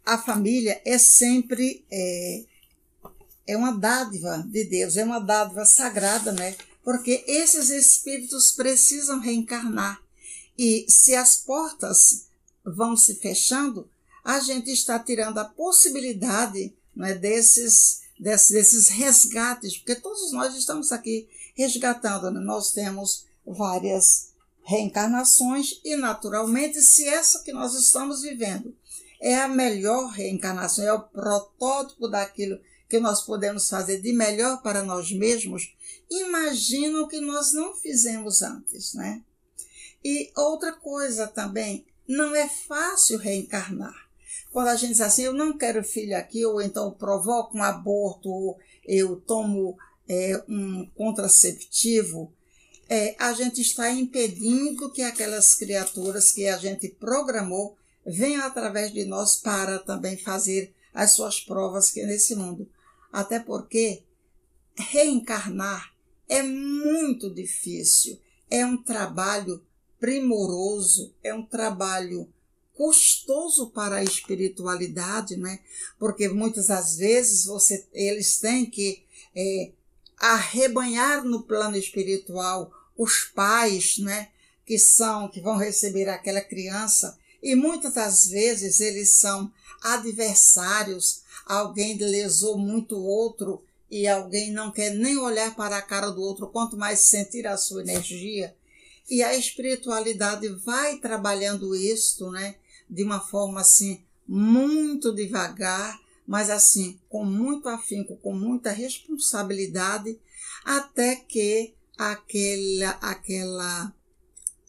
a 0.04 0.18
família 0.18 0.78
é 0.84 0.98
sempre 0.98 1.82
é, 1.90 2.44
é 3.46 3.56
uma 3.56 3.72
dádiva 3.72 4.46
de 4.46 4.64
Deus, 4.64 4.98
é 4.98 5.02
uma 5.02 5.18
dádiva 5.18 5.64
sagrada, 5.64 6.32
né? 6.32 6.54
Porque 6.84 7.24
esses 7.26 7.70
espíritos 7.70 8.52
precisam 8.52 9.20
reencarnar. 9.20 10.02
E 10.58 10.84
se 10.86 11.14
as 11.14 11.38
portas 11.38 12.26
vão 12.62 12.94
se 12.94 13.14
fechando, 13.14 13.88
a 14.22 14.38
gente 14.38 14.70
está 14.70 14.98
tirando 14.98 15.38
a 15.38 15.46
possibilidade 15.46 16.74
né, 16.94 17.14
desses, 17.14 18.02
desses, 18.20 18.50
desses 18.50 18.88
resgates, 18.90 19.78
porque 19.78 19.94
todos 19.94 20.30
nós 20.30 20.54
estamos 20.54 20.92
aqui 20.92 21.26
resgatando, 21.54 22.30
né? 22.30 22.40
nós 22.40 22.70
temos 22.72 23.24
várias 23.46 24.31
reencarnações 24.64 25.80
e, 25.84 25.96
naturalmente, 25.96 26.80
se 26.80 27.08
essa 27.08 27.42
que 27.42 27.52
nós 27.52 27.74
estamos 27.74 28.22
vivendo 28.22 28.74
é 29.20 29.36
a 29.36 29.48
melhor 29.48 30.10
reencarnação, 30.10 30.84
é 30.84 30.92
o 30.92 31.02
protótipo 31.02 32.08
daquilo 32.08 32.58
que 32.88 32.98
nós 32.98 33.22
podemos 33.22 33.68
fazer 33.68 34.00
de 34.00 34.12
melhor 34.12 34.60
para 34.62 34.82
nós 34.82 35.10
mesmos, 35.12 35.74
imagina 36.10 37.00
o 37.00 37.08
que 37.08 37.20
nós 37.20 37.52
não 37.52 37.74
fizemos 37.74 38.42
antes, 38.42 38.94
né? 38.94 39.22
E 40.04 40.30
outra 40.36 40.72
coisa 40.72 41.26
também, 41.26 41.86
não 42.06 42.34
é 42.34 42.48
fácil 42.48 43.18
reencarnar. 43.18 43.94
Quando 44.50 44.68
a 44.68 44.76
gente 44.76 44.90
diz 44.90 45.00
assim, 45.00 45.22
eu 45.22 45.32
não 45.32 45.56
quero 45.56 45.82
filho 45.82 46.16
aqui, 46.16 46.44
ou 46.44 46.60
então 46.60 46.90
provoco 46.90 47.56
um 47.56 47.62
aborto, 47.62 48.28
ou 48.28 48.58
eu 48.84 49.16
tomo 49.16 49.78
é, 50.08 50.42
um 50.48 50.86
contraceptivo, 50.94 52.32
é, 52.94 53.16
a 53.18 53.32
gente 53.32 53.62
está 53.62 53.90
impedindo 53.90 54.92
que 54.92 55.00
aquelas 55.00 55.54
criaturas 55.54 56.30
que 56.30 56.46
a 56.46 56.58
gente 56.58 56.88
programou 56.88 57.74
venham 58.04 58.44
através 58.44 58.92
de 58.92 59.06
nós 59.06 59.36
para 59.36 59.78
também 59.78 60.18
fazer 60.18 60.74
as 60.92 61.12
suas 61.12 61.40
provas 61.40 61.90
que 61.90 62.04
nesse 62.04 62.34
mundo. 62.34 62.68
Até 63.10 63.40
porque 63.40 64.02
reencarnar 64.76 65.90
é 66.28 66.42
muito 66.42 67.32
difícil, 67.32 68.20
é 68.50 68.66
um 68.66 68.76
trabalho 68.76 69.64
primoroso, 69.98 71.14
é 71.24 71.32
um 71.32 71.46
trabalho 71.46 72.28
custoso 72.74 73.70
para 73.70 73.96
a 73.96 74.04
espiritualidade, 74.04 75.38
né? 75.38 75.60
Porque 75.98 76.28
muitas 76.28 76.66
das 76.66 76.98
vezes 76.98 77.46
você, 77.46 77.86
eles 77.94 78.38
têm 78.38 78.66
que 78.66 79.02
é, 79.34 79.72
arrebanhar 80.18 81.24
no 81.24 81.42
plano 81.42 81.78
espiritual 81.78 82.70
os 83.02 83.24
pais, 83.34 83.98
né? 83.98 84.28
Que 84.64 84.78
são, 84.78 85.28
que 85.28 85.40
vão 85.40 85.56
receber 85.56 86.08
aquela 86.08 86.40
criança 86.40 87.18
e 87.42 87.54
muitas 87.54 87.94
das 87.94 88.26
vezes 88.26 88.80
eles 88.80 89.14
são 89.14 89.50
adversários, 89.82 91.22
alguém 91.44 91.96
lesou 91.96 92.56
muito 92.56 92.96
o 92.96 93.04
outro 93.04 93.64
e 93.90 94.06
alguém 94.06 94.52
não 94.52 94.70
quer 94.70 94.94
nem 94.94 95.18
olhar 95.18 95.54
para 95.56 95.76
a 95.76 95.82
cara 95.82 96.10
do 96.10 96.22
outro, 96.22 96.46
quanto 96.46 96.76
mais 96.76 97.00
sentir 97.00 97.46
a 97.46 97.56
sua 97.56 97.82
energia. 97.82 98.54
E 99.10 99.22
a 99.22 99.34
espiritualidade 99.34 100.48
vai 100.48 100.98
trabalhando 100.98 101.74
isto, 101.74 102.30
né? 102.30 102.54
de 102.92 103.02
uma 103.02 103.20
forma 103.20 103.60
assim 103.60 104.02
muito 104.28 105.14
devagar, 105.14 105.98
mas 106.26 106.50
assim 106.50 107.00
com 107.08 107.24
muito 107.24 107.68
afinco, 107.68 108.16
com 108.16 108.34
muita 108.34 108.70
responsabilidade, 108.70 110.18
até 110.62 111.16
que 111.16 111.72
aquela 111.96 112.90
aquela 113.00 113.94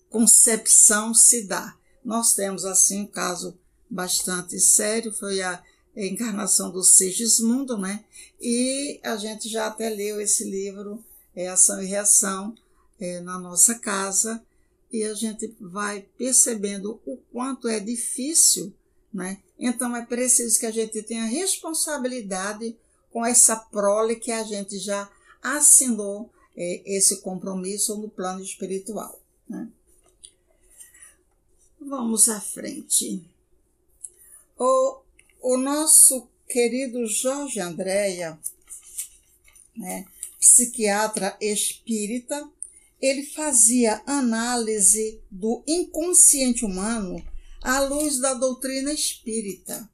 concepção 0.10 1.13
se 1.13 1.48
dá. 1.48 1.75
Nós 2.03 2.34
temos 2.34 2.65
assim 2.65 3.01
um 3.01 3.08
caso 3.08 3.58
bastante 3.89 4.60
sério, 4.60 5.13
foi 5.13 5.42
a 5.42 5.63
encarnação 5.96 6.72
do 6.72 6.84
Sigismundo, 6.84 7.77
né? 7.77 8.03
E 8.42 9.00
a 9.03 9.15
gente 9.15 9.48
já 9.48 9.68
até 9.68 9.89
leu 9.89 10.20
esse 10.20 10.44
livro, 10.44 11.03
é 11.36 11.48
Ação 11.48 11.82
e 11.82 11.86
Reação, 11.86 12.56
é, 13.00 13.20
na 13.22 13.39
nossa 13.39 13.75
casa, 13.75 14.44
e 14.92 15.03
a 15.03 15.13
gente 15.13 15.56
vai 15.60 16.06
percebendo 16.18 17.01
o 17.06 17.18
quanto 17.32 17.68
é 17.68 17.80
difícil, 17.80 18.74
né? 19.13 19.39
Então 19.58 19.96
é 19.96 20.06
preciso 20.06 20.60
que 20.60 20.65
a 20.65 20.72
gente 20.72 21.01
tenha 21.03 21.25
responsabilidade 21.25 22.77
com 23.12 23.25
essa 23.25 23.56
prole 23.56 24.15
que 24.15 24.32
a 24.32 24.44
gente 24.44 24.77
já 24.79 25.09
assinou 25.42 26.31
esse 26.55 27.22
compromisso 27.22 27.96
no 27.98 28.09
plano 28.09 28.44
espiritual. 28.44 29.20
Né? 29.50 29.68
Vamos 31.79 32.29
à 32.29 32.39
frente. 32.39 33.24
O, 34.57 35.00
o 35.42 35.57
nosso 35.57 36.27
querido 36.48 37.05
Jorge 37.07 37.59
Andréia, 37.59 38.39
né, 39.75 40.05
psiquiatra 40.39 41.35
espírita, 41.42 42.48
ele 43.01 43.24
fazia 43.24 44.01
análise 44.05 45.20
do 45.29 45.61
inconsciente 45.68 46.63
humano 46.63 47.22
à 47.61 47.81
luz 47.81 48.20
da 48.20 48.33
doutrina 48.33 48.94
espírita. 48.94 49.89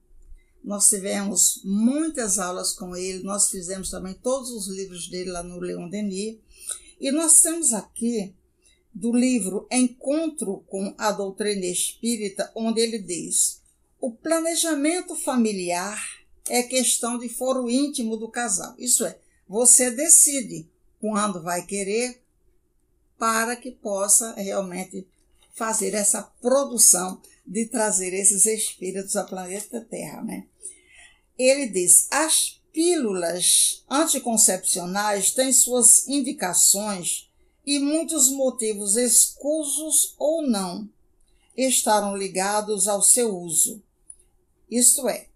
Nós 0.63 0.89
tivemos 0.89 1.61
muitas 1.63 2.37
aulas 2.37 2.73
com 2.73 2.95
ele, 2.95 3.23
nós 3.23 3.49
fizemos 3.49 3.89
também 3.89 4.13
todos 4.13 4.51
os 4.51 4.67
livros 4.67 5.07
dele 5.07 5.31
lá 5.31 5.41
no 5.41 5.59
Leon 5.59 5.89
Denis, 5.89 6.37
e 6.99 7.11
nós 7.11 7.41
temos 7.41 7.73
aqui 7.73 8.33
do 8.93 9.13
livro 9.13 9.67
Encontro 9.71 10.63
com 10.67 10.93
a 10.97 11.11
Doutrina 11.11 11.65
Espírita, 11.65 12.51
onde 12.55 12.81
ele 12.81 12.99
diz: 12.99 13.61
o 13.99 14.11
planejamento 14.11 15.15
familiar 15.15 16.01
é 16.49 16.63
questão 16.63 17.17
de 17.17 17.29
foro 17.29 17.69
íntimo 17.69 18.17
do 18.17 18.29
casal. 18.29 18.73
Isso 18.77 19.05
é, 19.05 19.17
você 19.47 19.91
decide 19.91 20.67
quando 20.99 21.41
vai 21.41 21.65
querer, 21.65 22.21
para 23.17 23.55
que 23.55 23.71
possa 23.71 24.33
realmente 24.33 25.07
fazer 25.53 25.93
essa 25.93 26.23
produção 26.41 27.21
de 27.45 27.65
trazer 27.65 28.13
esses 28.13 28.45
espíritos 28.45 29.15
ao 29.15 29.25
planeta 29.25 29.81
Terra, 29.81 30.21
né? 30.23 30.45
Ele 31.37 31.67
diz: 31.67 32.07
as 32.11 32.58
pílulas 32.79 33.83
anticoncepcionais 33.89 35.31
têm 35.31 35.51
suas 35.51 36.07
indicações 36.07 37.29
e 37.65 37.77
muitos 37.77 38.29
motivos 38.29 38.95
escusos 38.95 40.15
ou 40.17 40.47
não 40.47 40.89
estarão 41.57 42.15
ligados 42.15 42.87
ao 42.87 43.01
seu 43.01 43.37
uso. 43.37 43.83
Isto 44.71 45.09
é, 45.09 45.27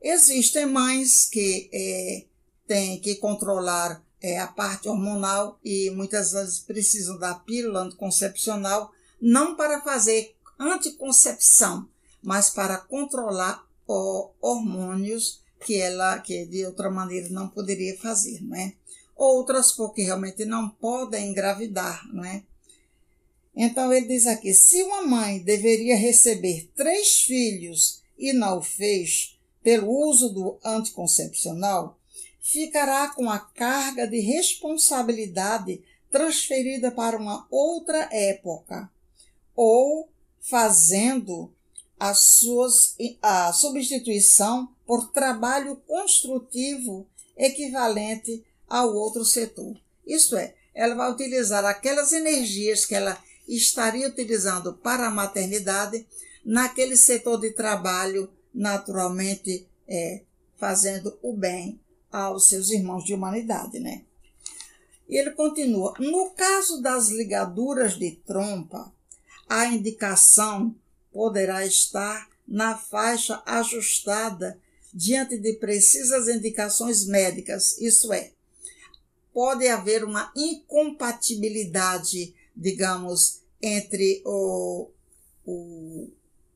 existem 0.00 0.66
mães 0.66 1.26
que 1.26 1.68
é, 1.72 2.26
têm 2.68 3.00
que 3.00 3.16
controlar 3.16 4.00
é, 4.22 4.38
a 4.38 4.46
parte 4.46 4.88
hormonal 4.88 5.58
e 5.64 5.90
muitas 5.90 6.30
vezes 6.30 6.60
precisam 6.60 7.18
da 7.18 7.34
pílula 7.34 7.80
anticoncepcional, 7.80 8.92
não 9.20 9.56
para 9.56 9.82
fazer 9.82 10.32
anticoncepção, 10.56 11.88
mas 12.22 12.50
para 12.50 12.76
controlar 12.78 13.66
o, 13.84 14.30
hormônios 14.40 15.42
que 15.64 15.80
ela, 15.80 16.18
que 16.18 16.46
de 16.46 16.64
outra 16.64 16.90
maneira 16.90 17.28
não 17.30 17.48
poderia 17.48 17.96
fazer, 17.98 18.42
não 18.42 18.56
é? 18.56 18.74
Outras 19.16 19.72
porque 19.72 20.02
realmente 20.02 20.44
não 20.44 20.68
podem 20.68 21.28
engravidar, 21.30 22.06
não 22.12 22.24
é? 22.24 22.42
Então 23.54 23.92
ele 23.92 24.06
diz 24.06 24.26
aqui: 24.26 24.54
se 24.54 24.82
uma 24.82 25.02
mãe 25.02 25.40
deveria 25.40 25.96
receber 25.96 26.70
três 26.76 27.22
filhos 27.22 28.02
e 28.16 28.32
não 28.32 28.58
o 28.58 28.62
fez 28.62 29.36
pelo 29.62 29.90
uso 29.90 30.28
do 30.28 30.58
anticoncepcional, 30.64 31.98
ficará 32.40 33.08
com 33.08 33.28
a 33.28 33.38
carga 33.38 34.06
de 34.06 34.20
responsabilidade 34.20 35.82
transferida 36.10 36.90
para 36.90 37.18
uma 37.18 37.46
outra 37.50 38.08
época, 38.12 38.90
ou 39.54 40.08
fazendo 40.40 41.52
a, 41.98 42.14
suas, 42.14 42.96
a 43.20 43.52
substituição 43.52 44.72
por 44.88 45.12
trabalho 45.12 45.76
construtivo 45.86 47.06
equivalente 47.36 48.42
ao 48.66 48.94
outro 48.94 49.22
setor. 49.22 49.78
Isto 50.06 50.34
é, 50.38 50.54
ela 50.74 50.94
vai 50.94 51.12
utilizar 51.12 51.62
aquelas 51.66 52.14
energias 52.14 52.86
que 52.86 52.94
ela 52.94 53.22
estaria 53.46 54.08
utilizando 54.08 54.72
para 54.72 55.06
a 55.06 55.10
maternidade 55.10 56.06
naquele 56.42 56.96
setor 56.96 57.38
de 57.38 57.50
trabalho, 57.50 58.30
naturalmente 58.54 59.68
é, 59.86 60.22
fazendo 60.56 61.18
o 61.20 61.34
bem 61.34 61.78
aos 62.10 62.48
seus 62.48 62.70
irmãos 62.70 63.04
de 63.04 63.12
humanidade, 63.12 63.78
né? 63.78 64.04
E 65.06 65.18
ele 65.18 65.32
continua: 65.32 65.92
no 65.98 66.30
caso 66.30 66.80
das 66.80 67.10
ligaduras 67.10 67.98
de 67.98 68.12
trompa, 68.12 68.90
a 69.46 69.66
indicação 69.66 70.74
poderá 71.12 71.66
estar 71.66 72.26
na 72.46 72.74
faixa 72.74 73.42
ajustada 73.44 74.58
diante 74.92 75.38
de 75.38 75.54
precisas 75.54 76.28
indicações 76.28 77.06
médicas, 77.06 77.78
isso 77.78 78.12
é, 78.12 78.32
pode 79.32 79.66
haver 79.68 80.04
uma 80.04 80.32
incompatibilidade, 80.36 82.34
digamos, 82.56 83.42
entre 83.60 84.22
o, 84.24 84.90
o, 85.44 86.10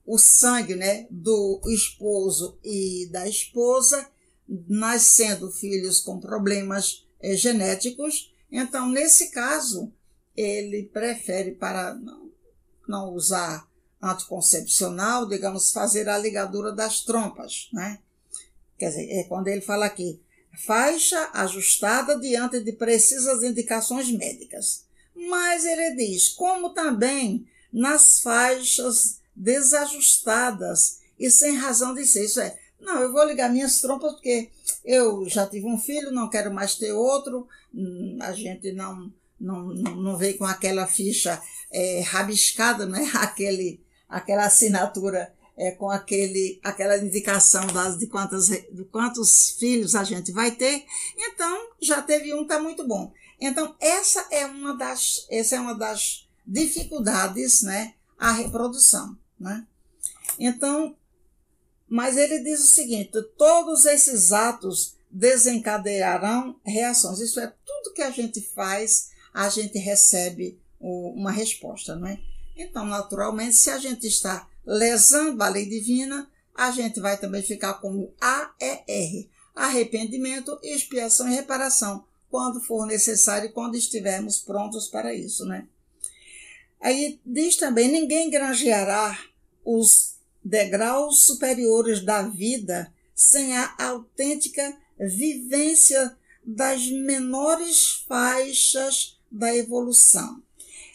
o 0.07 0.19
sangue 0.19 0.75
né, 0.75 1.07
do 1.11 1.61
esposo 1.67 2.59
e 2.65 3.09
da 3.11 3.29
esposa 3.29 4.09
nascendo 4.69 5.51
filhos 5.51 6.01
com 6.01 6.19
problemas 6.21 7.07
é, 7.21 7.35
genéticos. 7.37 8.33
Então, 8.51 8.89
nesse 8.89 9.31
caso, 9.31 9.93
ele 10.37 10.85
prefere 10.93 11.53
para 11.53 11.95
não, 11.95 12.31
não 12.89 13.15
usar 13.15 13.69
anticoncepcional, 14.01 15.27
digamos, 15.27 15.71
fazer 15.71 16.09
a 16.09 16.19
ligadura 16.19 16.73
das 16.73 17.03
trompas, 17.05 17.69
né? 17.73 18.01
Quer 18.83 18.89
dizer, 18.89 19.11
é 19.13 19.23
quando 19.23 19.47
ele 19.47 19.61
fala 19.61 19.87
aqui, 19.87 20.21
faixa 20.67 21.31
ajustada 21.35 22.19
diante 22.19 22.59
de 22.59 22.73
precisas 22.73 23.45
indicações 23.45 24.11
médicas. 24.11 24.87
Mas 25.15 25.65
ele 25.65 25.95
diz, 25.95 26.31
como 26.31 26.71
também 26.71 27.47
nas 27.73 28.19
faixas 28.19 29.21
desajustadas 29.37 30.99
e 31.17 31.31
sem 31.31 31.55
razão 31.55 31.95
de 31.95 32.05
ser. 32.05 32.25
Isso 32.25 32.41
é, 32.41 32.59
não, 32.81 33.01
eu 33.01 33.13
vou 33.13 33.25
ligar 33.25 33.53
minhas 33.53 33.81
trompas 33.81 34.15
porque 34.15 34.51
eu 34.85 35.29
já 35.29 35.47
tive 35.47 35.67
um 35.67 35.79
filho, 35.79 36.11
não 36.11 36.29
quero 36.29 36.53
mais 36.53 36.75
ter 36.75 36.91
outro, 36.91 37.47
hum, 37.73 38.19
a 38.21 38.33
gente 38.33 38.73
não, 38.73 39.13
não, 39.39 39.69
não 39.69 40.17
veio 40.17 40.37
com 40.37 40.45
aquela 40.45 40.89
ficha 40.89 41.41
é, 41.71 42.01
rabiscada, 42.01 42.85
né? 42.85 43.09
Aquele, 43.15 43.81
aquela 44.09 44.47
assinatura 44.47 45.33
é, 45.57 45.71
com 45.73 45.91
aquele, 45.91 46.61
aquela 46.63 46.97
indicação 46.99 47.67
das, 47.69 47.99
de, 47.99 48.07
quantas, 48.07 48.47
de 48.49 48.85
quantos 48.91 49.51
filhos 49.59 49.95
a 49.95 50.05
gente 50.05 50.33
vai 50.33 50.51
ter. 50.53 50.85
Então, 51.17 51.69
já 51.81 52.03
teve 52.03 52.35
um, 52.35 52.43
está 52.43 52.59
muito 52.59 52.87
bom. 52.87 53.13
Então, 53.41 53.75
essa 53.81 54.27
é 54.31 54.47
uma 54.47 54.77
das, 54.77 55.27
essa 55.31 55.57
é 55.57 55.61
uma 55.61 55.75
das 55.75 56.29
dificuldades, 56.47 57.63
né? 57.63 57.95
A 58.19 58.33
reprodução, 58.33 59.17
né? 59.39 59.67
Então, 60.39 60.97
mas 61.89 62.17
ele 62.17 62.39
diz 62.39 62.61
o 62.61 62.69
seguinte: 62.69 63.21
todos 63.37 63.85
esses 63.85 64.33
atos 64.33 64.97
desencadearão 65.11 66.57
reações. 66.65 67.21
Isso 67.21 67.39
é 67.39 67.53
tudo 67.65 67.93
que 67.93 68.03
a 68.03 68.11
gente 68.11 68.41
faz, 68.41 69.11
a 69.35 69.49
gente 69.49 69.79
recebe 69.79 70.59
uma 70.81 71.31
resposta, 71.31 71.95
não 71.95 72.09
é? 72.09 72.19
Então, 72.57 72.85
naturalmente, 72.87 73.57
se 73.57 73.71
a 73.71 73.79
gente 73.79 74.07
está 74.07 74.49
lesando 74.65 75.43
a 75.43 75.49
lei 75.49 75.67
divina, 75.67 76.31
a 76.55 76.71
gente 76.71 77.01
vai 77.01 77.19
também 77.19 77.43
ficar 77.43 77.75
como 77.75 78.13
AER, 78.21 79.29
arrependimento, 79.55 80.59
expiação 80.63 81.29
e 81.29 81.35
reparação, 81.35 82.05
quando 82.31 82.61
for 82.61 82.87
necessário 82.87 83.49
e 83.49 83.53
quando 83.53 83.77
estivermos 83.77 84.39
prontos 84.39 84.89
para 84.89 85.15
isso, 85.15 85.45
né? 85.45 85.67
Aí 86.81 87.21
diz 87.25 87.57
também: 87.57 87.91
ninguém 87.91 88.31
granjeará 88.31 89.19
os 89.65 90.17
degraus 90.45 91.25
superiores 91.25 92.05
da 92.05 92.23
vida 92.23 92.93
sem 93.15 93.57
a 93.57 93.75
autêntica 93.79 94.77
vivência 94.99 96.17
das 96.45 96.87
menores 96.89 98.05
faixas 98.09 99.19
da 99.31 99.55
evolução. 99.55 100.43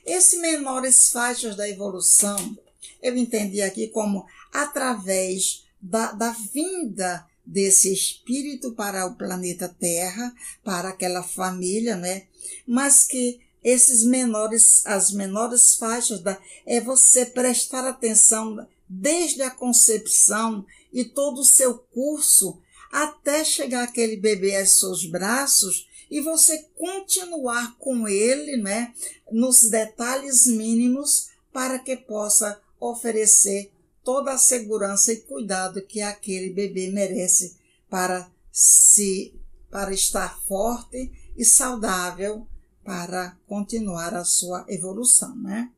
Esses 0.05 0.39
menores 0.39 1.09
faixas 1.09 1.55
da 1.55 1.67
evolução, 1.67 2.57
eu 3.01 3.15
entendi 3.15 3.61
aqui 3.61 3.87
como 3.87 4.25
através 4.53 5.65
da, 5.81 6.11
da 6.11 6.31
vinda 6.53 7.25
desse 7.45 7.91
espírito 7.93 8.73
para 8.73 9.05
o 9.05 9.15
planeta 9.15 9.73
Terra, 9.79 10.33
para 10.63 10.89
aquela 10.89 11.23
família, 11.23 11.95
né? 11.95 12.27
Mas 12.65 13.05
que 13.05 13.39
esses 13.63 14.03
menores, 14.03 14.85
as 14.85 15.11
menores 15.11 15.75
faixas 15.75 16.21
da, 16.21 16.37
é 16.65 16.81
você 16.81 17.25
prestar 17.25 17.87
atenção 17.87 18.67
desde 18.87 19.41
a 19.41 19.49
concepção 19.49 20.65
e 20.91 21.03
todo 21.03 21.39
o 21.39 21.45
seu 21.45 21.77
curso 21.77 22.59
até 22.91 23.43
chegar 23.43 23.83
aquele 23.83 24.15
bebê 24.15 24.57
aos 24.57 24.79
seus 24.79 25.05
braços 25.05 25.87
e 26.09 26.21
você 26.21 26.65
continuar 26.75 27.77
com 27.77 28.07
ele, 28.07 28.57
né, 28.57 28.93
nos 29.31 29.69
detalhes 29.69 30.45
mínimos 30.45 31.27
para 31.51 31.79
que 31.79 31.97
possa 31.97 32.61
oferecer 32.79 33.71
toda 34.03 34.31
a 34.33 34.37
segurança 34.37 35.11
e 35.11 35.21
cuidado 35.21 35.81
que 35.81 36.01
aquele 36.01 36.49
bebê 36.49 36.89
merece 36.89 37.57
para 37.89 38.29
se 38.51 39.33
para 39.69 39.93
estar 39.93 40.39
forte 40.41 41.11
e 41.35 41.43
saudável 41.43 42.47
para 42.83 43.37
continuar 43.47 44.13
a 44.13 44.23
sua 44.23 44.65
evolução, 44.69 45.35
né? 45.35 45.69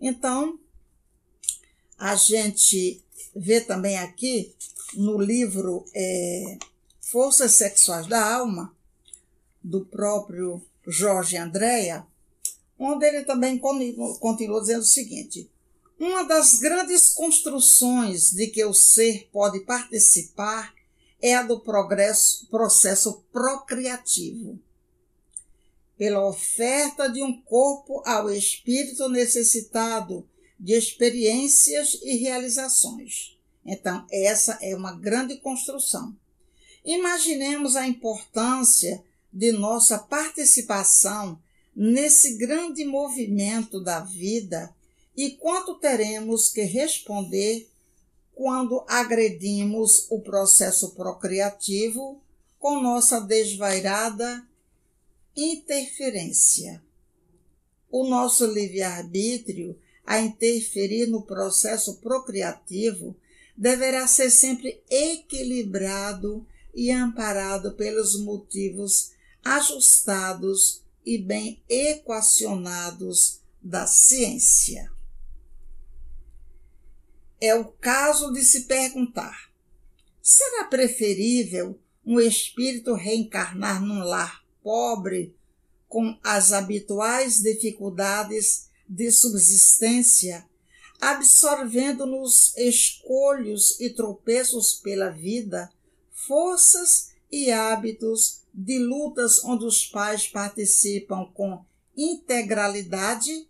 Então, 0.00 0.58
a 1.98 2.16
gente 2.16 3.04
vê 3.36 3.60
também 3.60 3.98
aqui 3.98 4.54
no 4.94 5.20
livro 5.20 5.84
é, 5.94 6.58
Forças 7.00 7.52
Sexuais 7.52 8.06
da 8.06 8.36
Alma, 8.36 8.74
do 9.62 9.84
próprio 9.84 10.62
Jorge 10.86 11.36
Andréa, 11.36 12.06
onde 12.78 13.04
ele 13.04 13.24
também 13.24 13.58
continua 13.58 14.60
dizendo 14.60 14.80
o 14.80 14.84
seguinte: 14.84 15.50
uma 16.00 16.24
das 16.24 16.58
grandes 16.58 17.10
construções 17.10 18.30
de 18.30 18.46
que 18.46 18.64
o 18.64 18.72
ser 18.72 19.28
pode 19.30 19.60
participar 19.60 20.74
é 21.20 21.34
a 21.34 21.42
do 21.42 21.60
progresso, 21.60 22.46
processo 22.46 23.22
procriativo. 23.30 24.58
Pela 25.98 26.26
oferta 26.26 27.06
de 27.06 27.22
um 27.22 27.38
corpo 27.42 28.02
ao 28.06 28.30
espírito 28.30 29.10
necessitado 29.10 30.26
de 30.58 30.72
experiências 30.72 31.98
e 32.02 32.16
realizações. 32.16 33.38
Então, 33.62 34.06
essa 34.10 34.58
é 34.62 34.74
uma 34.74 34.92
grande 34.92 35.36
construção. 35.36 36.16
Imaginemos 36.82 37.76
a 37.76 37.86
importância 37.86 39.04
de 39.30 39.52
nossa 39.52 39.98
participação 39.98 41.38
nesse 41.76 42.38
grande 42.38 42.86
movimento 42.86 43.78
da 43.84 44.00
vida 44.00 44.74
e 45.16 45.30
quanto 45.32 45.74
teremos 45.74 46.48
que 46.48 46.62
responder 46.62 47.68
quando 48.34 48.84
agredimos 48.88 50.06
o 50.10 50.20
processo 50.20 50.90
procriativo 50.94 52.22
com 52.58 52.80
nossa 52.80 53.20
desvairada 53.20 54.46
interferência. 55.36 56.82
O 57.90 58.08
nosso 58.08 58.46
livre-arbítrio 58.46 59.78
a 60.06 60.20
interferir 60.20 61.06
no 61.06 61.22
processo 61.22 61.96
procriativo 61.96 63.16
deverá 63.56 64.06
ser 64.06 64.30
sempre 64.30 64.82
equilibrado 64.88 66.46
e 66.74 66.90
amparado 66.90 67.72
pelos 67.72 68.18
motivos 68.18 69.12
ajustados 69.44 70.82
e 71.04 71.18
bem 71.18 71.62
equacionados 71.68 73.40
da 73.62 73.86
ciência. 73.86 74.90
É 77.40 77.54
o 77.54 77.64
caso 77.64 78.32
de 78.32 78.44
se 78.44 78.62
perguntar: 78.62 79.50
será 80.22 80.64
preferível 80.64 81.78
um 82.04 82.20
espírito 82.20 82.94
reencarnar 82.94 83.80
num 83.82 84.02
lar 84.02 84.44
pobre, 84.62 85.34
com 85.88 86.18
as 86.22 86.52
habituais 86.52 87.40
dificuldades 87.40 88.68
de 88.88 89.10
subsistência, 89.10 90.46
absorvendo 91.00 92.04
nos 92.04 92.54
escolhos 92.56 93.80
e 93.80 93.90
tropeços 93.90 94.74
pela 94.74 95.08
vida, 95.08 95.72
forças 96.12 97.10
e 97.32 97.50
hábitos 97.50 98.42
de 98.52 98.78
lutas 98.78 99.42
onde 99.44 99.64
os 99.64 99.86
pais 99.86 100.26
participam 100.26 101.24
com 101.32 101.64
integralidade, 101.96 103.48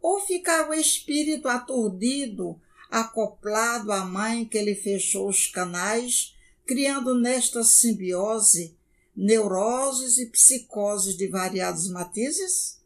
ou 0.00 0.20
ficar 0.20 0.68
o 0.70 0.74
espírito 0.74 1.48
aturdido, 1.48 2.60
acoplado 2.90 3.92
à 3.92 4.04
mãe 4.04 4.44
que 4.44 4.60
lhe 4.60 4.74
fechou 4.74 5.28
os 5.28 5.46
canais, 5.46 6.34
criando 6.66 7.14
nesta 7.14 7.62
simbiose 7.62 8.76
neuroses 9.16 10.18
e 10.18 10.26
psicoses 10.26 11.16
de 11.16 11.26
variados 11.28 11.88
matizes? 11.88 12.80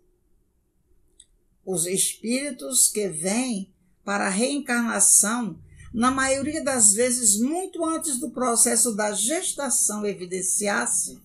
Os 1.65 1.87
espíritos 1.87 2.89
que 2.89 3.09
vêm 3.09 3.73
para 4.05 4.27
a 4.27 4.31
reencarnação, 4.31 5.59
na 5.93 6.11
maioria 6.11 6.65
das 6.65 6.93
vezes 6.93 7.39
muito 7.39 7.85
antes 7.85 8.19
do 8.19 8.31
processo 8.31 8.95
da 8.95 9.13
gestação 9.13 10.05
evidenciar-se, 10.07 11.21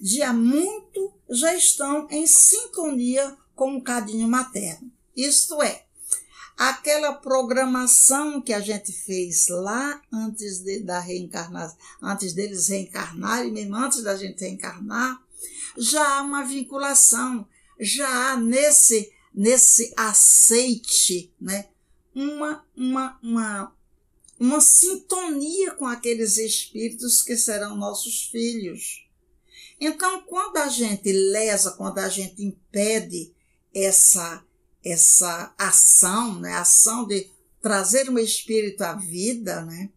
dia 0.00 0.32
muito 0.32 1.14
já 1.30 1.54
estão 1.54 2.06
em 2.10 2.26
sintonia 2.26 3.36
com 3.54 3.76
o 3.76 3.82
cadinho 3.82 4.28
materno. 4.28 4.90
Isto 5.16 5.62
é, 5.62 5.83
aquela 6.56 7.12
programação 7.14 8.40
que 8.40 8.52
a 8.52 8.60
gente 8.60 8.92
fez 8.92 9.48
lá 9.48 10.00
antes 10.12 10.60
de, 10.60 10.80
da 10.80 11.00
reencarnação, 11.00 11.76
antes 12.02 12.32
deles 12.32 12.68
reencarnarem, 12.68 13.52
mesmo 13.52 13.76
antes 13.76 14.02
da 14.02 14.16
gente 14.16 14.40
reencarnar, 14.40 15.20
já 15.76 16.18
há 16.18 16.22
uma 16.22 16.44
vinculação, 16.44 17.46
já 17.78 18.32
há 18.32 18.36
nesse 18.36 19.12
nesse 19.34 19.92
aceite, 19.96 21.32
né? 21.40 21.66
Uma, 22.14 22.64
uma, 22.76 23.18
uma, 23.20 23.76
uma 24.38 24.60
sintonia 24.60 25.72
com 25.72 25.84
aqueles 25.84 26.36
espíritos 26.36 27.20
que 27.20 27.36
serão 27.36 27.76
nossos 27.76 28.26
filhos. 28.26 29.04
Então, 29.80 30.22
quando 30.22 30.58
a 30.58 30.68
gente 30.68 31.10
lesa, 31.12 31.72
quando 31.72 31.98
a 31.98 32.08
gente 32.08 32.44
impede 32.44 33.34
essa 33.74 34.44
essa 34.84 35.54
ação, 35.56 36.38
né, 36.40 36.54
ação 36.54 37.06
de 37.06 37.30
trazer 37.62 38.10
um 38.10 38.18
espírito 38.18 38.82
à 38.82 38.94
vida, 38.94 39.64
né? 39.64 39.88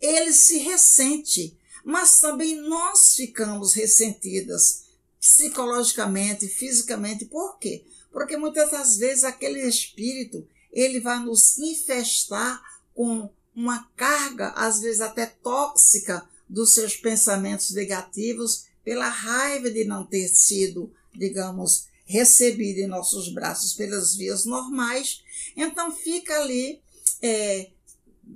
Ele 0.00 0.32
se 0.32 0.56
ressente, 0.58 1.54
mas 1.84 2.18
também 2.18 2.56
nós 2.56 3.14
ficamos 3.14 3.74
ressentidas 3.74 4.84
psicologicamente, 5.20 6.48
fisicamente. 6.48 7.26
Por 7.26 7.58
quê? 7.58 7.84
Porque 8.10 8.38
muitas 8.38 8.70
das 8.70 8.96
vezes 8.96 9.24
aquele 9.24 9.60
espírito, 9.60 10.48
ele 10.72 10.98
vai 10.98 11.22
nos 11.22 11.58
infestar 11.58 12.62
com 12.94 13.30
uma 13.54 13.84
carga, 13.94 14.48
às 14.56 14.80
vezes 14.80 15.02
até 15.02 15.26
tóxica, 15.26 16.26
dos 16.48 16.74
seus 16.74 16.96
pensamentos 16.96 17.70
negativos, 17.70 18.64
pela 18.82 19.08
raiva 19.08 19.70
de 19.70 19.84
não 19.84 20.04
ter 20.04 20.26
sido, 20.28 20.92
digamos, 21.14 21.89
recebido 22.10 22.78
em 22.78 22.88
nossos 22.88 23.32
braços 23.32 23.72
pelas 23.72 24.16
vias 24.16 24.44
normais. 24.44 25.22
Então 25.56 25.92
fica 25.92 26.40
ali 26.40 26.82
é, 27.22 27.70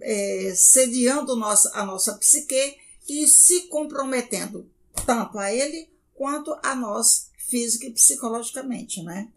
é, 0.01 0.55
sediando 0.55 1.35
nossa, 1.35 1.71
a 1.75 1.85
nossa 1.85 2.15
psique 2.15 2.77
e 3.09 3.27
se 3.27 3.63
comprometendo 3.63 4.71
tanto 5.05 5.39
a 5.39 5.53
ele 5.53 5.89
quanto 6.15 6.57
a 6.63 6.75
nós 6.77 7.31
física 7.37 7.87
e 7.87 7.93
psicologicamente, 7.93 9.03
né? 9.03 9.29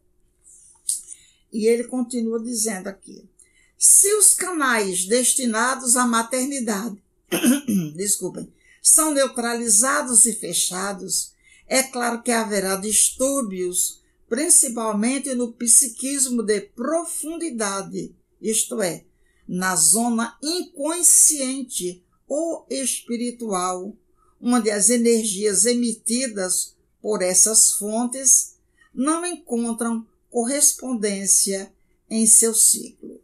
E 1.52 1.65
ele 1.65 1.86
continua 1.86 2.39
dizendo 2.39 2.88
aqui: 2.88 3.28
se 3.76 4.13
os 4.13 4.36
canais 4.36 5.06
destinados 5.06 5.95
à 5.95 6.06
maternidade, 6.06 7.02
desculpem, 7.95 8.54
são 8.84 9.12
neutralizados 9.12 10.28
e 10.28 10.34
fechados, 10.34 11.34
é 11.67 11.82
claro 11.84 12.21
que 12.21 12.32
haverá 12.32 12.76
distúrbios, 12.76 14.02
principalmente 14.29 15.33
no 15.33 15.53
psiquismo 15.53 16.43
de 16.43 16.61
profundidade, 16.61 18.13
isto 18.41 18.81
é, 18.81 19.05
na 19.47 19.75
zona 19.75 20.37
inconsciente 20.43 22.03
ou 22.27 22.65
espiritual, 22.69 23.95
onde 24.41 24.69
as 24.69 24.89
energias 24.89 25.65
emitidas 25.65 26.75
por 27.01 27.21
essas 27.21 27.71
fontes 27.73 28.55
não 28.93 29.25
encontram 29.25 30.05
correspondência 30.29 31.71
em 32.09 32.25
seu 32.25 32.53
ciclo. 32.53 33.21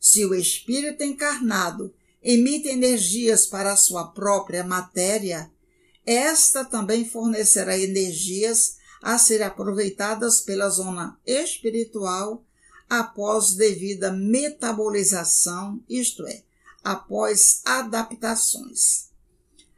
Se 0.00 0.24
o 0.24 0.34
espírito 0.34 1.02
encarnado 1.02 1.94
emite 2.22 2.68
energias 2.68 3.46
para 3.46 3.72
a 3.72 3.76
sua 3.76 4.08
própria 4.08 4.64
matéria, 4.64 5.50
esta 6.06 6.64
também 6.64 7.04
fornecerá 7.04 7.78
energias 7.78 8.78
a 9.04 9.18
serem 9.18 9.46
aproveitadas 9.46 10.40
pela 10.40 10.70
zona 10.70 11.20
espiritual 11.26 12.42
após 12.88 13.52
devida 13.54 14.10
metabolização, 14.10 15.78
isto 15.86 16.26
é, 16.26 16.42
após 16.82 17.60
adaptações. 17.66 19.10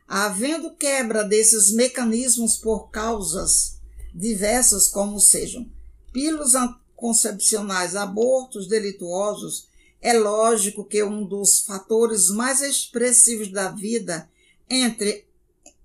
Havendo 0.06 0.76
quebra 0.76 1.24
desses 1.24 1.72
mecanismos 1.72 2.56
por 2.56 2.88
causas 2.90 3.80
diversas, 4.14 4.86
como 4.86 5.18
sejam 5.18 5.68
pílulas 6.12 6.52
concepcionais, 6.94 7.96
abortos 7.96 8.68
delituosos, 8.68 9.66
é 10.00 10.12
lógico 10.12 10.84
que 10.84 11.02
um 11.02 11.26
dos 11.26 11.62
fatores 11.62 12.30
mais 12.30 12.60
expressivos 12.60 13.50
da 13.50 13.72
vida 13.72 14.30
entre 14.70 15.25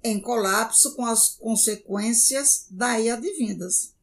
em 0.03 0.19
colapso 0.19 0.95
com 0.95 1.05
as 1.05 1.29
consequências 1.29 2.65
daí 2.69 3.09
advindas. 3.09 3.93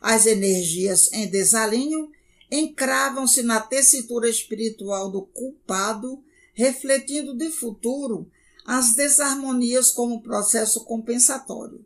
As 0.00 0.26
energias 0.26 1.12
em 1.12 1.28
desalinho 1.28 2.10
encravam-se 2.50 3.42
na 3.42 3.60
tessitura 3.60 4.28
espiritual 4.28 5.10
do 5.10 5.22
culpado, 5.22 6.22
refletindo 6.54 7.36
de 7.36 7.50
futuro 7.50 8.30
as 8.64 8.94
desarmonias 8.94 9.90
como 9.90 10.22
processo 10.22 10.84
compensatório. 10.84 11.84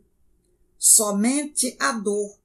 Somente 0.77 1.75
a 1.79 1.91
dor, 1.91 2.37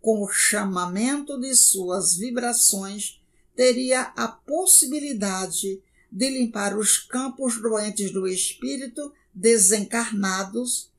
com 0.00 0.22
o 0.22 0.28
chamamento 0.28 1.38
de 1.38 1.54
suas 1.54 2.16
vibrações, 2.16 3.20
teria 3.54 4.12
a 4.16 4.28
possibilidade 4.28 5.82
de 6.10 6.30
limpar 6.30 6.76
os 6.76 6.98
campos 6.98 7.60
doentes 7.60 8.10
do 8.12 8.26
espírito 8.26 9.12
desencarnados 9.34 10.90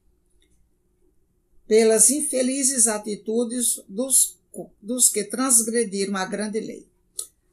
pelas 1.67 2.09
infelizes 2.09 2.87
atitudes 2.87 3.81
dos 3.87 4.35
dos 4.81 5.09
que 5.09 5.23
transgrediram 5.23 6.15
a 6.15 6.25
grande 6.25 6.59
lei. 6.59 6.87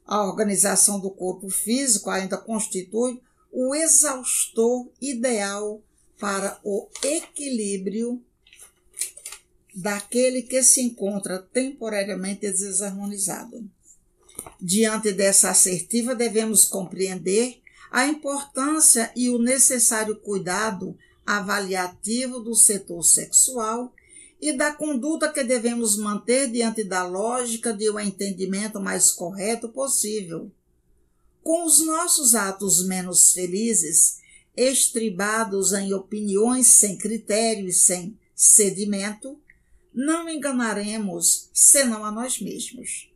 A 0.05 0.23
organização 0.23 0.99
do 0.99 1.09
corpo 1.09 1.49
físico 1.49 2.09
ainda 2.09 2.37
constitui 2.37 3.21
o 3.51 3.75
exaustor 3.75 4.89
ideal 5.01 5.81
para 6.19 6.59
o 6.63 6.87
equilíbrio 7.03 8.23
daquele 9.75 10.43
que 10.43 10.61
se 10.63 10.81
encontra 10.81 11.39
temporariamente 11.39 12.49
desarmonizado. 12.51 13.69
Diante 14.59 15.11
dessa 15.11 15.49
assertiva, 15.49 16.15
devemos 16.15 16.65
compreender 16.65 17.62
a 17.93 18.07
importância 18.07 19.11
e 19.15 19.29
o 19.29 19.37
necessário 19.37 20.15
cuidado 20.15 20.97
avaliativo 21.23 22.39
do 22.39 22.55
setor 22.55 23.03
sexual 23.03 23.93
e 24.41 24.51
da 24.51 24.73
conduta 24.73 25.31
que 25.31 25.43
devemos 25.43 25.95
manter 25.95 26.51
diante 26.51 26.83
da 26.83 27.05
lógica 27.05 27.71
de 27.71 27.87
um 27.91 27.99
entendimento 27.99 28.79
mais 28.79 29.11
correto 29.11 29.69
possível. 29.69 30.51
Com 31.43 31.65
os 31.67 31.85
nossos 31.85 32.33
atos 32.33 32.83
menos 32.83 33.31
felizes, 33.31 34.17
estribados 34.57 35.71
em 35.71 35.93
opiniões 35.93 36.65
sem 36.65 36.97
critério 36.97 37.67
e 37.67 37.71
sem 37.71 38.17
sedimento, 38.35 39.39
não 39.93 40.27
enganaremos 40.27 41.47
senão 41.53 42.03
a 42.03 42.11
nós 42.11 42.41
mesmos. 42.41 43.13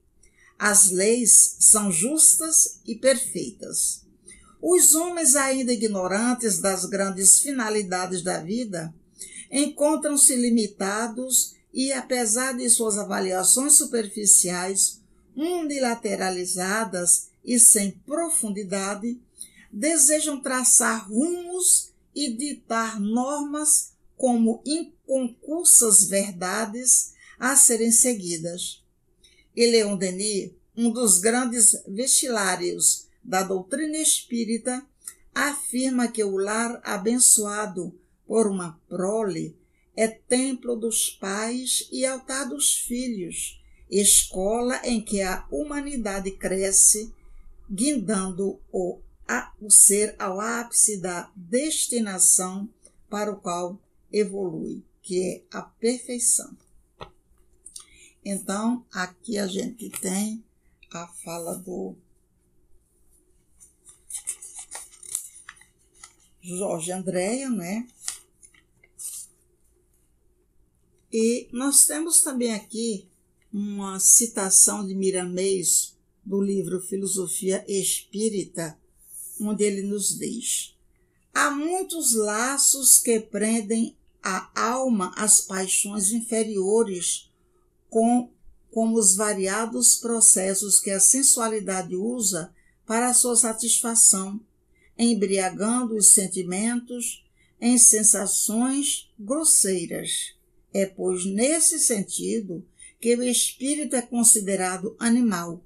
As 0.59 0.91
leis 0.91 1.57
são 1.61 1.91
justas 1.91 2.79
e 2.85 2.93
perfeitas. 2.93 4.05
Os 4.69 4.93
homens, 4.95 5.37
ainda 5.37 5.71
ignorantes 5.71 6.59
das 6.59 6.83
grandes 6.83 7.39
finalidades 7.39 8.21
da 8.21 8.39
vida, 8.39 8.93
encontram-se 9.49 10.35
limitados 10.35 11.55
e, 11.73 11.93
apesar 11.93 12.51
de 12.51 12.69
suas 12.69 12.97
avaliações 12.97 13.77
superficiais, 13.77 14.99
unilateralizadas 15.33 17.29
e 17.45 17.57
sem 17.57 17.91
profundidade, 18.05 19.17
desejam 19.71 20.41
traçar 20.41 21.09
rumos 21.09 21.93
e 22.13 22.33
ditar 22.33 22.99
normas 22.99 23.93
como 24.17 24.61
inconcursas 24.65 26.09
verdades 26.09 27.13
a 27.39 27.55
serem 27.55 27.89
seguidas. 27.89 28.83
E 29.55 29.65
Leon 29.65 29.95
Denis, 29.95 30.51
um 30.75 30.91
dos 30.91 31.19
grandes 31.19 31.81
vestilários 31.87 33.06
da 33.27 33.43
doutrina 33.43 33.97
espírita, 33.97 34.87
afirma 35.35 36.07
que 36.07 36.23
o 36.23 36.37
lar 36.37 36.81
abençoado 36.83 37.93
por 38.25 38.47
uma 38.47 38.79
prole, 38.87 39.59
é 39.95 40.07
templo 40.07 40.75
dos 40.75 41.09
pais 41.09 41.89
e 41.91 42.05
altar 42.05 42.47
dos 42.47 42.75
filhos, 42.75 43.61
escola 43.89 44.79
em 44.85 45.01
que 45.01 45.21
a 45.21 45.45
humanidade 45.51 46.31
cresce, 46.31 47.13
guindando 47.69 48.61
o, 48.71 48.99
a, 49.27 49.53
o 49.59 49.69
ser 49.69 50.15
ao 50.17 50.39
ápice 50.39 50.97
da 50.97 51.29
destinação 51.35 52.69
para 53.09 53.31
o 53.31 53.41
qual 53.41 53.81
evolui, 54.11 54.83
que 55.01 55.21
é 55.21 55.43
a 55.51 55.61
perfeição. 55.61 56.55
Então, 58.23 58.85
aqui 58.91 59.37
a 59.37 59.47
gente 59.47 59.89
tem 59.89 60.43
a 60.91 61.07
fala 61.07 61.55
do 61.55 61.95
Jorge 66.55 66.91
Andréia, 66.91 67.49
né? 67.49 67.87
E 71.11 71.49
nós 71.51 71.85
temos 71.85 72.21
também 72.21 72.53
aqui 72.53 73.07
uma 73.51 73.99
citação 73.99 74.85
de 74.85 74.95
Miramês 74.95 75.95
do 76.23 76.39
livro 76.41 76.81
Filosofia 76.81 77.65
Espírita, 77.67 78.77
onde 79.41 79.63
ele 79.63 79.81
nos 79.81 80.17
diz: 80.17 80.75
Há 81.33 81.51
muitos 81.51 82.13
laços 82.13 82.99
que 82.99 83.19
prendem 83.19 83.97
a 84.23 84.49
alma 84.55 85.13
às 85.15 85.41
paixões 85.41 86.11
inferiores, 86.11 87.29
com, 87.89 88.29
como 88.71 88.97
os 88.97 89.15
variados 89.15 89.95
processos 89.95 90.79
que 90.79 90.91
a 90.91 90.99
sensualidade 90.99 91.95
usa 91.95 92.53
para 92.85 93.09
a 93.09 93.13
sua 93.13 93.35
satisfação, 93.35 94.39
embriagando 94.97 95.95
os 95.95 96.07
sentimentos 96.07 97.23
em 97.59 97.77
sensações 97.77 99.09
grosseiras 99.19 100.37
é, 100.73 100.85
pois, 100.85 101.25
nesse 101.25 101.79
sentido 101.79 102.63
que 102.99 103.15
o 103.15 103.23
espírito 103.23 103.95
é 103.95 104.01
considerado 104.01 104.95
animal, 104.99 105.63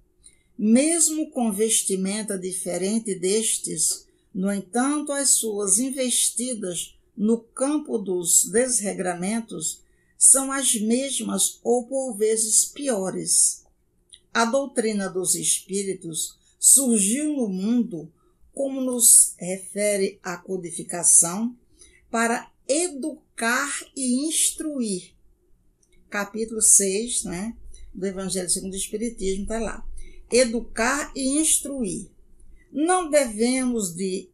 mesmo 0.58 1.30
com 1.32 1.52
vestimenta 1.52 2.38
diferente 2.38 3.16
destes, 3.16 4.06
no 4.34 4.52
entanto, 4.54 5.12
as 5.12 5.32
suas 5.32 5.80
investidas 5.80 6.96
no 7.18 7.40
campo 7.40 7.98
dos 7.98 8.46
desregramentos 8.46 9.82
são 10.18 10.50
as 10.50 10.76
mesmas 10.76 11.60
ou 11.62 11.86
por 11.86 12.16
vezes 12.16 12.64
piores. 12.66 13.66
A 14.34 14.46
doutrina 14.46 15.10
dos 15.10 15.36
espíritos 15.36 16.38
surgiu 16.58 17.36
no 17.36 17.50
mundo, 17.50 18.10
como 18.54 18.82
nos 18.82 19.36
refere 19.38 20.20
a 20.22 20.38
codificação, 20.38 21.56
para 22.10 22.52
educar 22.68 23.72
e 23.96 24.28
instruir. 24.28 25.14
Capítulo 26.10 26.62
6, 26.62 27.24
né, 27.24 27.56
do 27.94 28.06
Evangelho 28.06 28.50
segundo 28.50 28.74
o 28.74 28.78
Espiritismo 28.78 29.44
está 29.44 29.60
lá. 29.60 29.86
Educar 30.32 31.12
e 31.16 31.40
instruir. 31.40 32.10
Não 32.72 33.10
devemos 33.10 33.94
de 33.94 34.30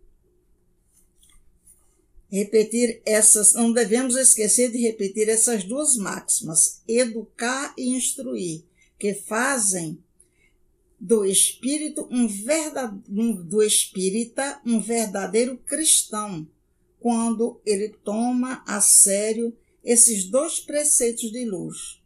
repetir 2.29 3.01
essas, 3.05 3.53
não 3.53 3.71
devemos 3.71 4.15
esquecer 4.15 4.71
de 4.71 4.79
repetir 4.79 5.29
essas 5.29 5.63
duas 5.63 5.95
máximas, 5.95 6.81
educar 6.87 7.73
e 7.77 7.89
instruir, 7.89 8.63
que 8.99 9.13
fazem 9.13 10.03
do 10.99 11.25
espírito 11.25 12.07
um 12.11 12.27
verdadeiro, 12.27 13.43
do 13.43 13.61
espírita 13.61 14.61
um 14.65 14.79
verdadeiro 14.79 15.57
cristão, 15.57 16.47
quando 16.99 17.61
ele 17.65 17.89
toma 17.89 18.63
a 18.65 18.81
sério 18.81 19.55
esses 19.83 20.25
dois 20.25 20.59
preceitos 20.59 21.31
de 21.31 21.45
luz. 21.45 22.01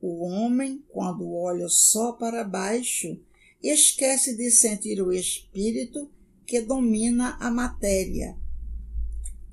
O 0.00 0.24
homem, 0.24 0.82
quando 0.88 1.30
olha 1.32 1.68
só 1.68 2.12
para 2.12 2.44
baixo, 2.44 3.18
esquece 3.62 4.36
de 4.36 4.50
sentir 4.50 5.02
o 5.02 5.12
espírito 5.12 6.10
que 6.46 6.60
domina 6.60 7.36
a 7.38 7.50
matéria 7.50 8.36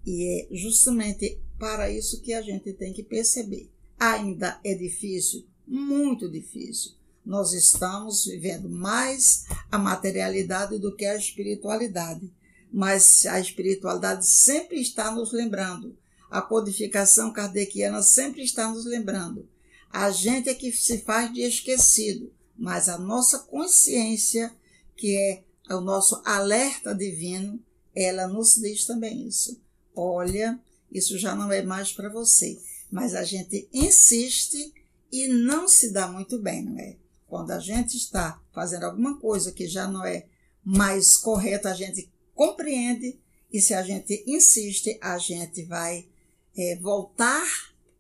e 0.08 0.24
é 0.24 0.56
justamente 0.56 1.38
para 1.60 1.92
isso 1.92 2.22
que 2.22 2.34
a 2.34 2.42
gente 2.42 2.72
tem 2.72 2.94
que 2.94 3.04
perceber. 3.04 3.70
Ainda 4.00 4.58
é 4.64 4.74
difícil, 4.74 5.46
muito 5.68 6.32
difícil. 6.32 6.94
Nós 7.28 7.54
estamos 7.54 8.26
vivendo 8.26 8.70
mais 8.70 9.46
a 9.72 9.78
materialidade 9.78 10.80
do 10.80 10.96
que 10.96 11.06
a 11.06 11.16
espiritualidade. 11.16 12.32
Mas 12.72 13.26
a 13.26 13.40
espiritualidade 13.40 14.26
sempre 14.26 14.80
está 14.80 15.12
nos 15.12 15.32
lembrando. 15.32 15.96
A 16.32 16.42
codificação 16.42 17.32
kardeciana 17.32 18.02
sempre 18.02 18.44
está 18.44 18.70
nos 18.70 18.86
lembrando. 18.86 19.48
A 19.92 20.10
gente 20.10 20.50
é 20.50 20.54
que 20.54 20.72
se 20.72 21.00
faz 21.00 21.34
de 21.34 21.42
esquecido, 21.42 22.32
mas 22.58 22.90
a 22.90 22.98
nossa 22.98 23.40
consciência, 23.40 24.54
que 24.96 25.16
é 25.16 25.44
o 25.76 25.82
nosso 25.82 26.22
alerta 26.26 26.96
divino, 26.96 27.60
ela 27.96 28.28
nos 28.28 28.56
diz 28.56 28.86
também 28.86 29.28
isso 29.28 29.60
olha, 29.98 30.60
isso 30.92 31.18
já 31.18 31.36
não 31.36 31.52
é 31.52 31.62
mais 31.64 31.92
para 31.92 32.10
você. 32.10 32.60
Mas 32.92 33.16
a 33.16 33.24
gente 33.24 33.68
insiste 33.74 34.74
e 35.12 35.28
não 35.28 35.68
se 35.68 35.92
dá 35.92 36.08
muito 36.08 36.40
bem, 36.40 36.64
não 36.64 36.80
é? 36.80 36.96
Quando 37.28 37.52
a 37.52 37.60
gente 37.60 37.98
está 37.98 38.42
fazendo 38.54 38.86
alguma 38.86 39.20
coisa 39.20 39.52
que 39.52 39.68
já 39.68 39.88
não 39.88 40.06
é 40.06 40.26
mais 40.64 41.18
correta, 41.18 41.70
a 41.70 41.74
gente 41.74 42.12
compreende 42.34 43.20
e 43.52 43.62
se 43.62 43.74
a 43.74 43.82
gente 43.82 44.24
insiste, 44.28 44.98
a 45.02 45.18
gente 45.18 45.64
vai 45.64 46.08
é, 46.56 46.76
voltar 46.78 47.46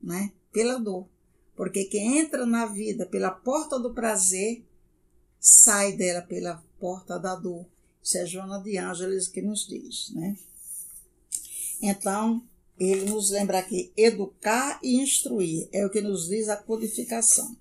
né, 0.01 0.31
pela 0.51 0.79
dor. 0.79 1.07
Porque 1.55 1.85
quem 1.85 2.19
entra 2.19 2.45
na 2.45 2.65
vida 2.65 3.05
pela 3.05 3.31
porta 3.31 3.79
do 3.79 3.93
prazer, 3.93 4.63
sai 5.39 5.93
dela 5.93 6.21
pela 6.21 6.63
porta 6.79 7.17
da 7.17 7.35
dor. 7.35 7.65
Isso 8.03 8.17
é 8.17 8.25
Joana 8.25 8.61
de 8.61 8.77
Ângeles 8.77 9.27
que 9.27 9.41
nos 9.41 9.67
diz, 9.67 10.11
né? 10.11 10.37
Então, 11.81 12.43
ele 12.79 13.09
nos 13.09 13.31
lembra 13.31 13.59
aqui: 13.59 13.91
educar 13.97 14.79
e 14.83 15.01
instruir 15.01 15.67
é 15.71 15.85
o 15.85 15.89
que 15.89 16.01
nos 16.01 16.27
diz 16.27 16.47
a 16.47 16.57
codificação. 16.57 17.57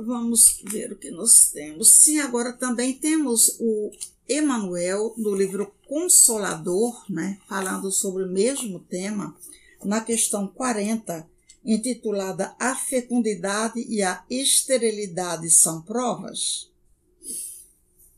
Vamos 0.00 0.62
ver 0.62 0.92
o 0.92 0.96
que 0.96 1.10
nós 1.10 1.50
temos. 1.50 1.92
Sim, 1.94 2.20
agora 2.20 2.52
também 2.52 2.94
temos 2.94 3.56
o 3.58 3.90
Emanuel, 4.28 5.12
do 5.16 5.34
livro 5.34 5.74
Consolador, 5.88 7.04
né, 7.10 7.40
falando 7.48 7.90
sobre 7.90 8.22
o 8.22 8.30
mesmo 8.30 8.78
tema, 8.78 9.36
na 9.84 10.00
questão 10.00 10.46
40, 10.46 11.28
intitulada 11.64 12.54
A 12.60 12.76
fecundidade 12.76 13.84
e 13.88 14.00
a 14.00 14.24
esterilidade 14.30 15.50
são 15.50 15.82
provas? 15.82 16.70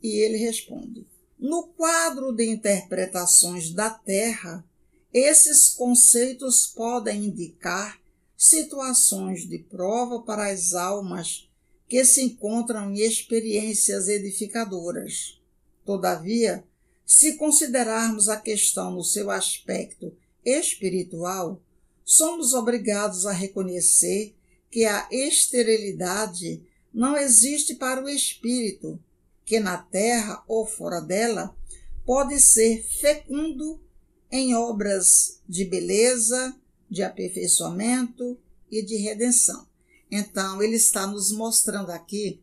E 0.02 0.22
ele 0.22 0.36
responde: 0.36 1.06
no 1.38 1.62
quadro 1.62 2.30
de 2.30 2.44
interpretações 2.44 3.70
da 3.70 3.88
Terra, 3.88 4.62
esses 5.14 5.70
conceitos 5.70 6.66
podem 6.66 7.24
indicar 7.24 7.98
situações 8.36 9.48
de 9.48 9.58
prova 9.60 10.20
para 10.20 10.50
as 10.50 10.74
almas 10.74 11.49
que 11.90 12.04
se 12.04 12.22
encontram 12.22 12.94
em 12.94 13.00
experiências 13.00 14.06
edificadoras. 14.06 15.42
Todavia, 15.84 16.62
se 17.04 17.32
considerarmos 17.36 18.28
a 18.28 18.36
questão 18.36 18.92
no 18.92 19.02
seu 19.02 19.28
aspecto 19.28 20.16
espiritual, 20.44 21.60
somos 22.04 22.54
obrigados 22.54 23.26
a 23.26 23.32
reconhecer 23.32 24.36
que 24.70 24.84
a 24.84 25.08
esterilidade 25.10 26.62
não 26.94 27.16
existe 27.16 27.74
para 27.74 28.04
o 28.04 28.08
espírito, 28.08 28.96
que 29.44 29.58
na 29.58 29.76
terra 29.76 30.44
ou 30.46 30.64
fora 30.64 31.00
dela 31.00 31.56
pode 32.06 32.38
ser 32.40 32.84
fecundo 32.84 33.80
em 34.30 34.54
obras 34.54 35.40
de 35.48 35.64
beleza, 35.64 36.56
de 36.88 37.02
aperfeiçoamento 37.02 38.38
e 38.70 38.80
de 38.80 38.94
redenção. 38.94 39.69
Então, 40.10 40.62
ele 40.62 40.76
está 40.76 41.06
nos 41.06 41.30
mostrando 41.30 41.90
aqui 41.90 42.42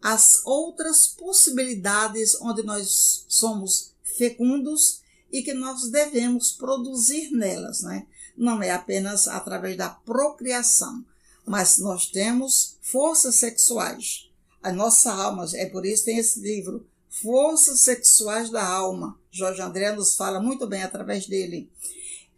as 0.00 0.40
outras 0.44 1.08
possibilidades 1.08 2.40
onde 2.40 2.62
nós 2.62 3.24
somos 3.28 3.92
fecundos 4.02 5.00
e 5.30 5.42
que 5.42 5.52
nós 5.52 5.90
devemos 5.90 6.52
produzir 6.52 7.30
nelas, 7.30 7.82
né? 7.82 8.06
Não 8.36 8.62
é 8.62 8.70
apenas 8.70 9.28
através 9.28 9.76
da 9.76 9.90
procriação, 9.90 11.04
mas 11.46 11.78
nós 11.78 12.06
temos 12.06 12.78
forças 12.80 13.36
sexuais 13.36 14.30
a 14.62 14.72
nossa 14.72 15.12
alma. 15.12 15.46
É 15.54 15.66
por 15.66 15.84
isso 15.84 16.04
que 16.04 16.10
tem 16.10 16.18
esse 16.18 16.40
livro, 16.40 16.86
Forças 17.08 17.80
Sexuais 17.80 18.50
da 18.50 18.64
Alma. 18.64 19.18
Jorge 19.30 19.60
André 19.60 19.92
nos 19.92 20.14
fala 20.14 20.40
muito 20.40 20.66
bem 20.66 20.82
através 20.82 21.26
dele. 21.26 21.70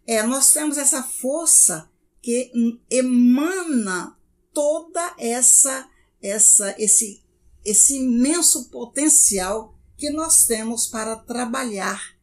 É, 0.05 0.23
nós 0.23 0.51
temos 0.51 0.77
essa 0.77 1.03
força 1.03 1.89
que 2.21 2.79
emana 2.89 4.17
toda 4.53 5.15
essa 5.17 5.89
essa 6.21 6.75
esse 6.77 7.21
esse 7.65 7.97
imenso 7.97 8.69
potencial 8.69 9.73
que 9.97 10.09
nós 10.09 10.45
temos 10.45 10.87
para 10.87 11.15
trabalhar. 11.15 12.13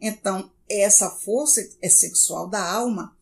Então, 0.00 0.50
essa 0.68 1.10
força 1.10 1.66
é 1.80 1.88
sexual 1.88 2.46
da 2.48 2.62
alma, 2.62 3.16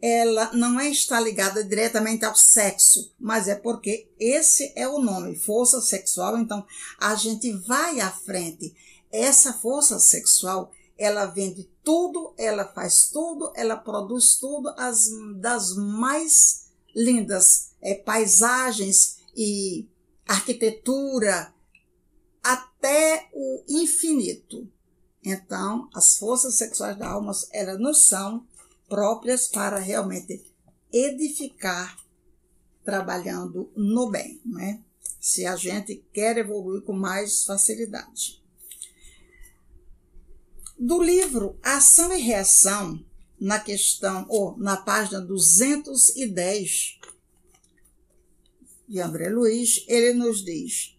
ela 0.00 0.52
não 0.52 0.78
é 0.78 0.90
está 0.90 1.18
ligada 1.18 1.64
diretamente 1.64 2.24
ao 2.24 2.36
sexo, 2.36 3.14
mas 3.18 3.48
é 3.48 3.54
porque 3.54 4.10
esse 4.20 4.72
é 4.76 4.86
o 4.86 4.98
nome, 4.98 5.34
força 5.36 5.80
sexual. 5.80 6.38
Então, 6.38 6.66
a 6.98 7.14
gente 7.14 7.50
vai 7.52 8.00
à 8.00 8.10
frente. 8.10 8.74
Essa 9.10 9.54
força 9.54 9.98
sexual, 9.98 10.70
ela 10.98 11.26
vende 11.26 11.70
tudo, 11.82 12.34
ela 12.36 12.66
faz 12.66 13.08
tudo, 13.08 13.50
ela 13.56 13.76
produz 13.76 14.36
tudo, 14.36 14.68
as 14.76 15.08
das 15.36 15.74
mais 15.74 16.65
lindas 16.96 17.72
é, 17.82 17.94
paisagens 17.94 19.18
e 19.36 19.86
arquitetura 20.26 21.52
até 22.42 23.28
o 23.34 23.62
infinito. 23.68 24.66
Então, 25.22 25.90
as 25.94 26.16
forças 26.16 26.54
sexuais 26.54 26.96
da 26.96 27.08
alma, 27.08 27.32
elas 27.52 27.78
não 27.78 27.92
são 27.92 28.46
próprias 28.88 29.46
para 29.48 29.78
realmente 29.78 30.42
edificar 30.92 31.98
trabalhando 32.84 33.70
no 33.76 34.08
bem, 34.08 34.40
né? 34.44 34.80
Se 35.20 35.44
a 35.44 35.56
gente 35.56 35.96
quer 36.12 36.38
evoluir 36.38 36.82
com 36.82 36.92
mais 36.92 37.42
facilidade. 37.44 38.40
Do 40.78 41.02
livro 41.02 41.58
Ação 41.62 42.12
e 42.12 42.20
Reação, 42.20 43.04
na 43.40 43.58
questão, 43.60 44.26
ou 44.28 44.56
na 44.56 44.76
página 44.76 45.20
210 45.20 46.98
de 48.88 49.00
André 49.00 49.28
Luiz, 49.28 49.84
ele 49.88 50.14
nos 50.14 50.44
diz: 50.44 50.96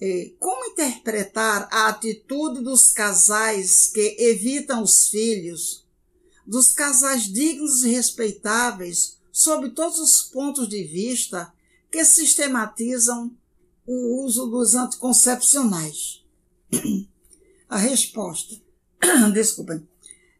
eh, 0.00 0.32
como 0.38 0.64
interpretar 0.66 1.68
a 1.70 1.88
atitude 1.88 2.62
dos 2.62 2.90
casais 2.92 3.86
que 3.86 4.16
evitam 4.18 4.82
os 4.82 5.08
filhos 5.08 5.86
dos 6.46 6.72
casais 6.72 7.24
dignos 7.24 7.82
e 7.82 7.88
respeitáveis, 7.88 9.18
sob 9.32 9.70
todos 9.70 9.98
os 9.98 10.22
pontos 10.22 10.68
de 10.68 10.84
vista, 10.84 11.52
que 11.90 12.04
sistematizam 12.04 13.36
o 13.86 14.24
uso 14.24 14.46
dos 14.46 14.74
anticoncepcionais. 14.74 16.24
A 17.68 17.78
resposta, 17.78 18.54
desculpem, 19.34 19.86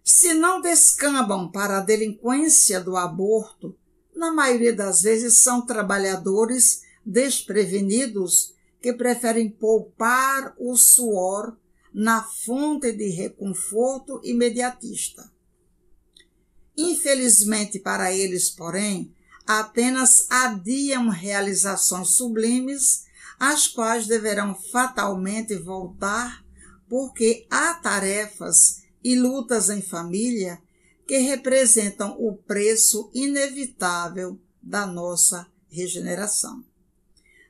se 0.08 0.34
não 0.34 0.60
descambam 0.60 1.50
para 1.50 1.78
a 1.78 1.80
delinquência 1.80 2.80
do 2.80 2.96
aborto, 2.96 3.76
na 4.14 4.32
maioria 4.32 4.72
das 4.72 5.02
vezes 5.02 5.38
são 5.38 5.66
trabalhadores 5.66 6.82
desprevenidos 7.04 8.54
que 8.80 8.92
preferem 8.92 9.50
poupar 9.50 10.54
o 10.60 10.76
suor 10.76 11.56
na 11.92 12.22
fonte 12.22 12.92
de 12.92 13.08
reconforto 13.08 14.20
imediatista. 14.22 15.28
Infelizmente 16.76 17.80
para 17.80 18.12
eles, 18.12 18.48
porém, 18.48 19.12
apenas 19.44 20.30
adiam 20.30 21.08
realizações 21.08 22.10
sublimes, 22.10 23.06
às 23.40 23.66
quais 23.66 24.06
deverão 24.06 24.54
fatalmente 24.54 25.56
voltar, 25.56 26.44
porque 26.88 27.44
há 27.50 27.74
tarefas 27.74 28.85
e 29.06 29.14
lutas 29.14 29.70
em 29.70 29.80
família 29.80 30.60
que 31.06 31.18
representam 31.18 32.16
o 32.18 32.34
preço 32.34 33.08
inevitável 33.14 34.36
da 34.60 34.84
nossa 34.84 35.46
regeneração. 35.68 36.64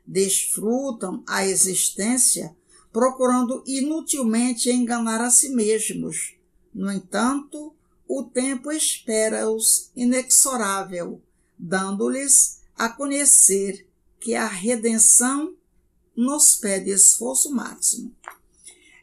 Desfrutam 0.05 1.23
a 1.25 1.47
existência 1.47 2.55
procurando 2.93 3.63
inutilmente 3.65 4.69
enganar 4.69 5.19
a 5.19 5.31
si 5.31 5.49
mesmos. 5.49 6.35
No 6.71 6.91
entanto, 6.91 7.73
o 8.07 8.21
tempo 8.21 8.71
espera-os 8.71 9.89
inexorável 9.95 11.19
dando-lhes 11.57 12.61
a 12.75 12.87
conhecer 12.87 13.89
que 14.19 14.35
a 14.35 14.45
redenção 14.45 15.55
nos 16.15 16.53
pede 16.53 16.91
esforço 16.91 17.51
máximo. 17.51 18.15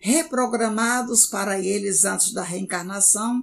Reprogramados 0.06 1.24
para 1.24 1.58
eles 1.58 2.04
antes 2.04 2.30
da 2.34 2.42
reencarnação, 2.42 3.42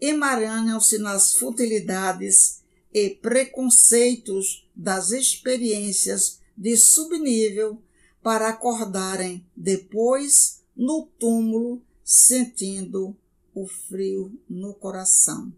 emaranham-se 0.00 0.98
nas 0.98 1.32
futilidades 1.34 2.60
e 2.92 3.10
preconceitos 3.10 4.68
das 4.74 5.12
experiências 5.12 6.40
de 6.56 6.76
subnível 6.76 7.80
para 8.20 8.48
acordarem 8.48 9.46
depois 9.56 10.64
no 10.76 11.06
túmulo 11.20 11.80
sentindo 12.02 13.16
o 13.54 13.68
frio 13.68 14.36
no 14.50 14.74
coração. 14.74 15.52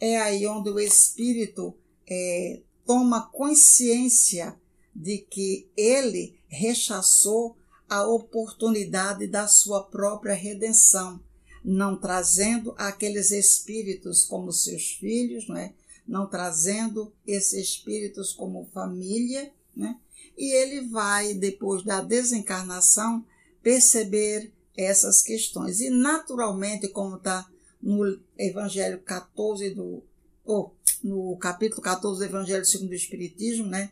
É 0.00 0.16
aí 0.22 0.46
onde 0.46 0.70
o 0.70 0.80
espírito 0.80 1.74
é, 2.08 2.62
toma 2.86 3.26
consciência 3.26 4.58
de 4.96 5.18
que 5.18 5.68
ele 5.76 6.34
rechaçou 6.48 7.58
a 7.88 8.06
oportunidade 8.06 9.26
da 9.26 9.46
sua 9.46 9.82
própria 9.82 10.34
redenção, 10.34 11.20
não 11.64 11.96
trazendo 11.96 12.74
aqueles 12.76 13.30
espíritos 13.30 14.24
como 14.24 14.52
seus 14.52 14.92
filhos, 14.92 15.46
não, 15.48 15.56
é? 15.56 15.72
não 16.06 16.26
trazendo 16.26 17.12
esses 17.26 17.70
espíritos 17.70 18.32
como 18.32 18.68
família, 18.72 19.52
né? 19.76 19.98
e 20.36 20.52
ele 20.52 20.88
vai, 20.88 21.34
depois 21.34 21.82
da 21.82 22.00
desencarnação, 22.00 23.24
perceber 23.62 24.52
essas 24.76 25.22
questões. 25.22 25.80
E 25.80 25.88
naturalmente, 25.88 26.88
como 26.88 27.16
está 27.16 27.48
no 27.80 28.18
Evangelho 28.36 28.98
14 29.00 29.70
do, 29.70 30.02
ou 30.44 30.74
no 31.02 31.36
capítulo 31.36 31.82
14 31.82 32.18
do 32.18 32.24
Evangelho 32.24 32.64
segundo 32.64 32.90
o 32.90 32.94
Espiritismo, 32.94 33.66
né? 33.66 33.90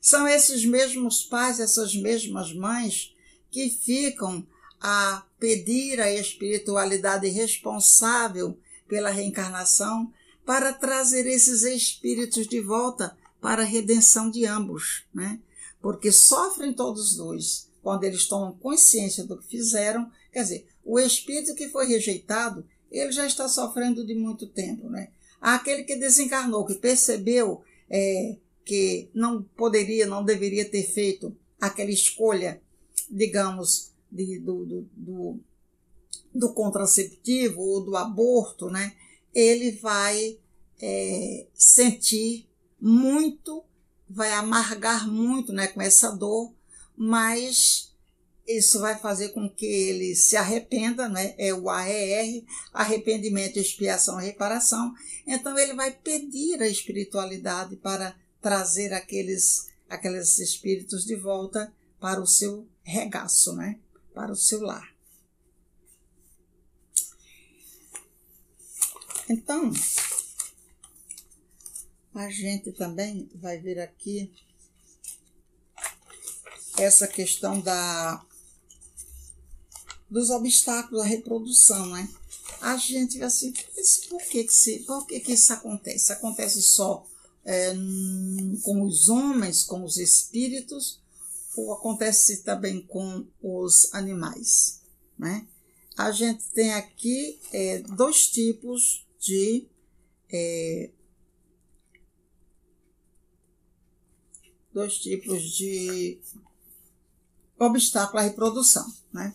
São 0.00 0.28
esses 0.28 0.64
mesmos 0.64 1.22
pais, 1.22 1.58
essas 1.58 1.94
mesmas 1.94 2.52
mães 2.52 3.14
que 3.58 3.70
ficam 3.70 4.46
a 4.80 5.24
pedir 5.40 6.00
a 6.00 6.12
espiritualidade 6.14 7.26
responsável 7.28 8.56
pela 8.86 9.10
reencarnação 9.10 10.12
para 10.46 10.72
trazer 10.72 11.26
esses 11.26 11.62
espíritos 11.62 12.46
de 12.46 12.60
volta 12.60 13.16
para 13.40 13.62
a 13.62 13.66
redenção 13.66 14.30
de 14.30 14.46
ambos, 14.46 15.04
né? 15.12 15.40
Porque 15.82 16.12
sofrem 16.12 16.72
todos 16.72 17.16
dois 17.16 17.68
quando 17.82 18.04
eles 18.04 18.28
tomam 18.28 18.52
consciência 18.52 19.24
do 19.24 19.36
que 19.36 19.48
fizeram. 19.48 20.08
Quer 20.32 20.42
dizer, 20.42 20.68
o 20.84 21.00
espírito 21.00 21.56
que 21.56 21.68
foi 21.68 21.88
rejeitado, 21.88 22.64
ele 22.92 23.10
já 23.10 23.26
está 23.26 23.48
sofrendo 23.48 24.06
de 24.06 24.14
muito 24.14 24.46
tempo, 24.46 24.88
né? 24.88 25.08
Aquele 25.40 25.82
que 25.82 25.96
desencarnou, 25.96 26.64
que 26.64 26.74
percebeu 26.74 27.60
é, 27.90 28.36
que 28.64 29.10
não 29.12 29.42
poderia, 29.42 30.06
não 30.06 30.24
deveria 30.24 30.64
ter 30.64 30.84
feito 30.84 31.36
aquela 31.60 31.90
escolha, 31.90 32.62
digamos, 33.10 33.92
de, 34.10 34.38
do, 34.38 34.64
do, 34.64 34.88
do, 34.94 35.40
do, 36.34 36.52
contraceptivo 36.52 37.60
ou 37.60 37.84
do 37.84 37.96
aborto, 37.96 38.68
né? 38.68 38.94
Ele 39.34 39.72
vai 39.72 40.38
é, 40.80 41.46
sentir 41.54 42.48
muito, 42.80 43.64
vai 44.08 44.32
amargar 44.32 45.06
muito, 45.06 45.52
né, 45.52 45.68
com 45.68 45.82
essa 45.82 46.10
dor, 46.10 46.52
mas 46.96 47.92
isso 48.46 48.80
vai 48.80 48.98
fazer 48.98 49.28
com 49.30 49.48
que 49.48 49.66
ele 49.66 50.16
se 50.16 50.34
arrependa, 50.34 51.08
né? 51.08 51.34
É 51.36 51.52
o 51.52 51.68
AER, 51.68 52.42
arrependimento, 52.72 53.58
expiação 53.58 54.16
reparação. 54.16 54.94
Então 55.26 55.56
ele 55.58 55.74
vai 55.74 55.92
pedir 55.92 56.62
a 56.62 56.66
espiritualidade 56.66 57.76
para 57.76 58.16
trazer 58.40 58.94
aqueles 58.94 59.68
aqueles 59.88 60.38
espíritos 60.38 61.04
de 61.04 61.16
volta 61.16 61.72
para 62.00 62.20
o 62.20 62.26
seu 62.26 62.66
regaço, 62.88 63.54
né? 63.54 63.78
Para 64.14 64.32
o 64.32 64.36
seu 64.36 64.60
lar. 64.62 64.96
Então, 69.28 69.70
a 72.14 72.30
gente 72.30 72.72
também 72.72 73.30
vai 73.34 73.58
ver 73.58 73.78
aqui 73.78 74.32
essa 76.78 77.06
questão 77.06 77.60
da 77.60 78.24
dos 80.10 80.30
obstáculos 80.30 81.02
à 81.02 81.06
reprodução, 81.06 81.86
né? 81.90 82.08
A 82.62 82.78
gente 82.78 83.22
assim, 83.22 83.52
por 84.08 84.22
que 84.22 84.44
que, 84.44 84.52
se, 84.52 84.78
por 84.80 85.06
que, 85.06 85.20
que 85.20 85.32
isso 85.32 85.52
acontece? 85.52 86.10
Acontece 86.10 86.62
só 86.62 87.06
é, 87.44 87.74
com 88.62 88.82
os 88.82 89.10
homens, 89.10 89.62
com 89.62 89.84
os 89.84 89.98
espíritos, 89.98 91.00
acontece 91.72 92.42
também 92.42 92.80
com 92.86 93.26
os 93.42 93.92
animais, 93.94 94.82
né? 95.18 95.46
A 95.96 96.10
gente 96.12 96.44
tem 96.52 96.72
aqui 96.74 97.40
é, 97.52 97.80
dois 97.80 98.28
tipos 98.28 99.06
de 99.18 99.66
é, 100.30 100.90
dois 104.72 104.98
tipos 104.98 105.42
de 105.42 106.20
obstáculo 107.58 108.20
à 108.20 108.22
reprodução, 108.22 108.86
né? 109.12 109.34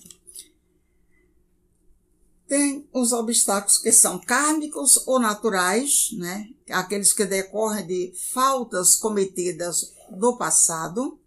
Tem 2.48 2.88
os 2.94 3.12
obstáculos 3.12 3.78
que 3.78 3.92
são 3.92 4.20
kármicos 4.20 5.08
ou 5.08 5.20
naturais, 5.20 6.10
né? 6.14 6.54
aqueles 6.70 7.12
que 7.12 7.26
decorrem 7.26 7.88
de 7.88 8.14
faltas 8.34 8.96
cometidas 8.96 9.94
no 10.12 10.38
passado, 10.38 11.20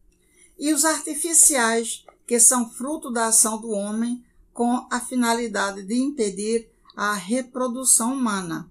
e 0.59 0.73
os 0.73 0.85
artificiais, 0.85 2.05
que 2.27 2.41
são 2.41 2.71
fruto 2.71 3.11
da 3.11 3.27
ação 3.27 3.61
do 3.61 3.71
homem 3.71 4.25
com 4.53 4.87
a 4.91 5.01
finalidade 5.01 5.83
de 5.83 5.95
impedir 5.95 6.69
a 6.97 7.15
reprodução 7.15 8.15
humana. 8.15 8.71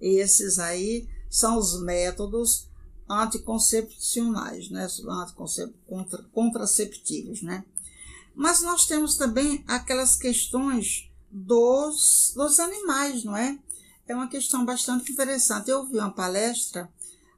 Esses 0.00 0.58
aí 0.58 1.08
são 1.30 1.56
os 1.56 1.80
métodos 1.80 2.68
anticoncepcionais, 3.08 4.68
né? 4.70 4.86
Anticoncep 5.08 5.74
contra, 5.86 6.22
contraceptivos, 6.32 7.42
né? 7.42 7.64
Mas 8.34 8.62
nós 8.62 8.86
temos 8.86 9.16
também 9.16 9.64
aquelas 9.66 10.16
questões 10.16 11.10
dos, 11.30 12.32
dos 12.34 12.60
animais, 12.60 13.24
não 13.24 13.36
é? 13.36 13.58
É 14.06 14.14
uma 14.14 14.28
questão 14.28 14.64
bastante 14.64 15.10
interessante. 15.12 15.70
Eu 15.70 15.78
ouvi 15.80 15.96
uma 15.96 16.10
palestra, 16.10 16.90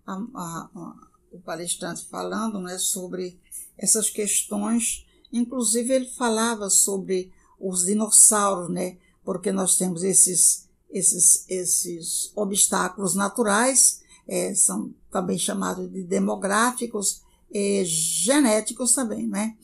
a, 0.07 0.13
a, 0.13 0.71
a, 0.75 1.09
o 1.31 1.41
palestrante 1.41 2.07
falando 2.07 2.61
né, 2.61 2.79
sobre 2.79 3.39
essas 3.77 4.11
questões, 4.11 5.07
inclusive 5.33 5.93
ele 5.93 6.07
falava 6.07 6.71
sobre 6.71 7.33
os 7.59 7.85
dinossauros, 7.85 8.69
né? 8.69 8.99
Porque 9.25 9.51
nós 9.51 9.77
temos 9.77 10.03
esses, 10.03 10.69
esses, 10.91 11.45
esses 11.49 12.33
obstáculos 12.37 13.15
naturais, 13.15 14.03
é, 14.27 14.55
são 14.55 14.95
também 15.11 15.39
chamados 15.39 15.91
de 15.91 16.03
demográficos, 16.03 17.23
e 17.51 17.85
genéticos 17.85 18.95
também, 18.95 19.29
né? 19.29 19.57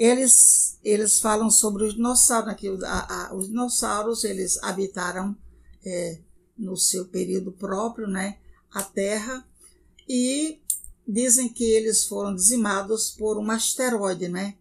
eles, 0.00 0.78
eles 0.82 1.20
falam 1.20 1.50
sobre 1.50 1.84
os 1.84 1.92
dinossauros. 1.92 2.82
A, 2.84 3.28
a, 3.28 3.34
os 3.34 3.48
dinossauros 3.48 4.24
eles 4.24 4.56
habitaram 4.62 5.36
é, 5.84 6.18
no 6.56 6.74
seu 6.74 7.04
período 7.06 7.52
próprio, 7.52 8.06
né, 8.06 8.38
a 8.72 8.82
Terra, 8.82 9.46
e 10.08 10.58
dizem 11.10 11.48
que 11.48 11.64
eles 11.64 12.04
foram 12.04 12.34
dizimados 12.34 13.10
por 13.10 13.38
um 13.38 13.50
asteroide, 13.50 14.28
né? 14.28 14.54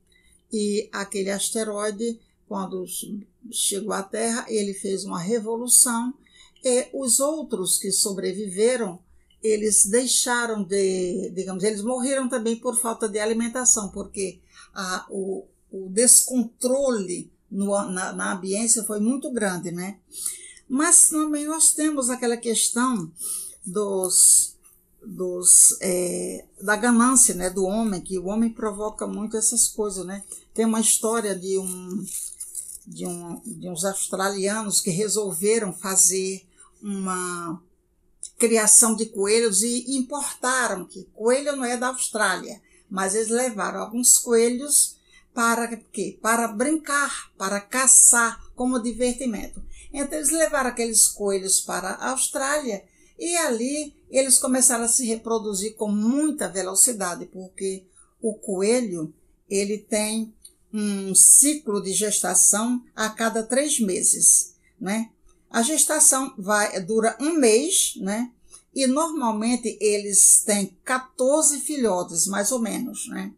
E 0.52 0.90
aquele 0.92 1.30
asteroide, 1.30 2.20
quando 2.48 2.86
chegou 3.52 3.94
à 3.94 4.02
Terra, 4.02 4.46
ele 4.50 4.74
fez 4.74 5.04
uma 5.04 5.20
revolução 5.20 6.14
e 6.64 6.90
os 6.94 7.20
outros 7.20 7.78
que 7.78 7.92
sobreviveram, 7.92 9.00
eles 9.42 9.86
deixaram 9.86 10.64
de, 10.64 11.30
digamos, 11.30 11.64
eles 11.64 11.82
morreram 11.82 12.28
também 12.28 12.58
por 12.58 12.78
falta 12.78 13.08
de 13.08 13.20
alimentação, 13.20 13.90
porque 13.90 14.40
a, 14.74 15.06
o, 15.10 15.46
o 15.72 15.90
descontrole 15.90 17.32
no, 17.50 17.70
na, 17.90 18.12
na 18.12 18.34
ambiência 18.34 18.84
foi 18.84 19.00
muito 19.00 19.32
grande, 19.32 19.72
né? 19.72 20.00
Mas 20.68 21.10
também 21.10 21.48
nós 21.48 21.74
temos 21.74 22.10
aquela 22.10 22.38
questão 22.38 23.12
dos, 23.66 24.56
dos 25.06 25.78
é, 25.82 26.46
da 26.62 26.76
ganância, 26.76 27.34
né, 27.34 27.50
do 27.50 27.66
homem, 27.66 28.02
que 28.02 28.20
o 28.20 28.28
homem 28.28 28.50
provoca 28.50 29.08
muito 29.08 29.38
essas 29.38 29.68
coisas, 29.68 30.06
né? 30.06 30.24
Tem 30.54 30.66
uma 30.66 30.82
história 30.82 31.36
de 31.36 31.58
um 31.58 32.06
de, 32.86 33.06
um, 33.06 33.40
de 33.46 33.70
uns 33.70 33.86
australianos 33.86 34.82
que 34.82 34.90
resolveram 34.90 35.72
fazer 35.72 36.46
uma 36.82 37.62
criação 38.38 38.96
de 38.96 39.06
coelhos 39.06 39.62
e 39.62 39.96
importaram 39.96 40.86
que 40.86 41.08
coelho 41.14 41.56
não 41.56 41.66
é 41.66 41.78
da 41.78 41.88
Austrália, 41.88 42.60
mas 42.90 43.14
eles 43.14 43.30
levaram 43.30 43.82
alguns 43.82 44.18
coelhos 44.18 44.98
para 45.34 45.78
quê? 45.78 46.18
Para 46.22 46.48
brincar, 46.48 47.32
para 47.38 47.62
caçar 47.62 48.42
como 48.56 48.82
divertimento. 48.82 49.62
Então 49.94 50.18
eles 50.18 50.32
levaram 50.32 50.70
aqueles 50.70 51.08
coelhos 51.08 51.60
para 51.60 51.90
a 51.92 52.12
Austrália 52.12 52.84
e 53.20 53.36
ali 53.36 53.94
eles 54.10 54.40
começaram 54.40 54.86
a 54.86 54.88
se 54.88 55.06
reproduzir 55.06 55.76
com 55.76 55.92
muita 55.92 56.48
velocidade, 56.48 57.26
porque 57.26 57.86
o 58.22 58.34
coelho 58.34 59.14
ele 59.50 59.78
tem 59.78 60.34
um 60.74 61.14
ciclo 61.14 61.82
de 61.82 61.92
gestação 61.94 62.82
a 62.96 63.10
cada 63.10 63.44
três 63.44 63.80
meses, 63.80 64.56
né? 64.80 65.10
A 65.50 65.62
gestação 65.62 66.34
vai 66.38 66.80
dura 66.82 67.18
um 67.20 67.34
mês, 67.34 67.94
né? 67.98 68.32
E 68.74 68.86
normalmente 68.86 69.78
eles 69.82 70.44
têm 70.46 70.78
14 70.84 71.60
filhotes, 71.60 72.28
mais 72.28 72.52
ou 72.52 72.60
menos, 72.60 73.08
né? 73.10 73.34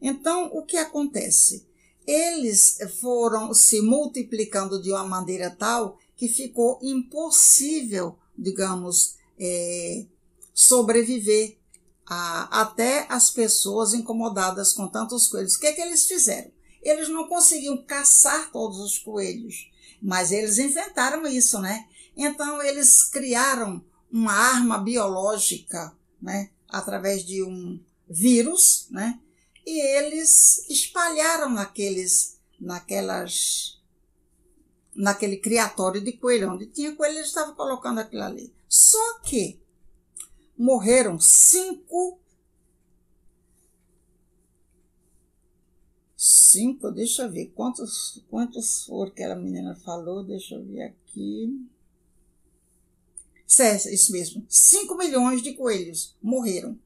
Então, 0.00 0.50
o 0.52 0.62
que 0.62 0.76
acontece? 0.76 1.66
Eles 2.06 2.78
foram 3.00 3.52
se 3.52 3.80
multiplicando 3.80 4.80
de 4.80 4.90
uma 4.90 5.04
maneira 5.04 5.50
tal 5.50 5.98
que 6.16 6.28
ficou 6.28 6.78
impossível, 6.82 8.16
digamos, 8.38 9.16
é, 9.38 10.04
sobreviver 10.54 11.58
a, 12.06 12.62
até 12.62 13.06
as 13.08 13.30
pessoas 13.30 13.92
incomodadas 13.92 14.72
com 14.72 14.88
tantos 14.88 15.28
coelhos. 15.28 15.54
O 15.54 15.60
que, 15.60 15.66
é 15.66 15.72
que 15.72 15.80
eles 15.80 16.06
fizeram? 16.06 16.50
Eles 16.82 17.08
não 17.08 17.28
conseguiam 17.28 17.82
caçar 17.84 18.50
todos 18.52 18.78
os 18.78 18.98
coelhos, 18.98 19.70
mas 20.00 20.30
eles 20.30 20.58
inventaram 20.58 21.26
isso, 21.26 21.58
né? 21.58 21.86
Então 22.16 22.62
eles 22.62 23.02
criaram 23.02 23.84
uma 24.10 24.32
arma 24.32 24.78
biológica, 24.78 25.92
né? 26.22 26.50
Através 26.68 27.24
de 27.24 27.42
um 27.42 27.80
vírus, 28.08 28.86
né? 28.90 29.20
E 29.66 29.80
eles 29.80 30.68
espalharam 30.70 31.50
naqueles, 31.50 32.38
naquelas, 32.60 33.75
naquele 34.96 35.36
criatório 35.36 36.00
de 36.00 36.12
coelho, 36.12 36.50
onde 36.52 36.66
tinha 36.66 36.94
coelho, 36.96 37.16
eles 37.16 37.28
estavam 37.28 37.54
colocando 37.54 38.00
aquilo 38.00 38.22
ali. 38.22 38.52
Só 38.68 39.18
que 39.20 39.60
morreram 40.56 41.20
cinco 41.20 42.18
cinco, 46.16 46.90
deixa 46.90 47.22
eu 47.22 47.30
ver 47.30 47.52
quantos, 47.54 48.22
quantos 48.30 48.84
foram 48.84 49.12
que 49.12 49.22
a 49.22 49.36
menina 49.36 49.74
falou, 49.74 50.24
deixa 50.24 50.54
eu 50.54 50.64
ver 50.64 50.82
aqui. 50.82 51.66
Certo, 53.46 53.88
isso 53.88 54.10
mesmo. 54.10 54.44
5 54.48 54.96
milhões 54.96 55.42
de 55.42 55.52
coelhos 55.52 56.16
morreram. 56.20 56.78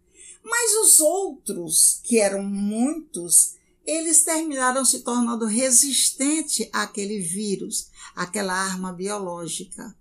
Mas 0.43 0.73
os 0.85 1.01
outros, 1.01 2.01
que 2.05 2.19
eram 2.19 2.43
muitos, 2.43 3.55
eles 3.91 4.23
terminaram 4.23 4.85
se 4.85 5.01
tornando 5.01 5.47
resistentes 5.47 6.69
àquele 6.73 7.19
vírus, 7.21 7.91
àquela 8.15 8.55
arma 8.55 8.93
biológica, 8.93 9.97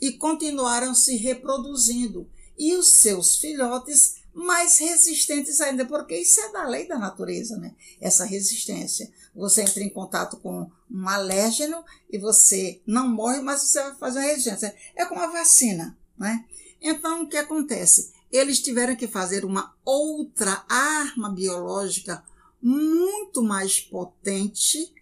e 0.00 0.12
continuaram 0.12 0.94
se 0.94 1.16
reproduzindo. 1.16 2.28
E 2.56 2.74
os 2.74 2.88
seus 2.88 3.36
filhotes 3.36 4.16
mais 4.32 4.78
resistentes 4.78 5.60
ainda, 5.60 5.84
porque 5.84 6.16
isso 6.16 6.40
é 6.40 6.52
da 6.52 6.66
lei 6.66 6.88
da 6.88 6.98
natureza, 6.98 7.56
né? 7.58 7.74
Essa 8.00 8.24
resistência. 8.24 9.12
Você 9.34 9.62
entra 9.62 9.82
em 9.82 9.90
contato 9.90 10.38
com 10.38 10.70
um 10.90 11.08
alérgeno 11.08 11.84
e 12.10 12.18
você 12.18 12.80
não 12.86 13.08
morre, 13.08 13.40
mas 13.40 13.62
você 13.62 13.82
vai 13.82 13.94
fazer 13.96 14.20
uma 14.20 14.28
resistência. 14.28 14.74
É 14.96 15.04
como 15.04 15.20
a 15.20 15.26
vacina, 15.26 15.96
né? 16.16 16.44
Então, 16.80 17.22
o 17.22 17.28
que 17.28 17.36
acontece? 17.36 18.12
Eles 18.30 18.60
tiveram 18.60 18.96
que 18.96 19.08
fazer 19.08 19.44
uma 19.44 19.74
outra 19.84 20.64
arma 20.68 21.30
biológica 21.30 22.22
muito 22.60 23.42
mais 23.42 23.80
potente 23.80 24.92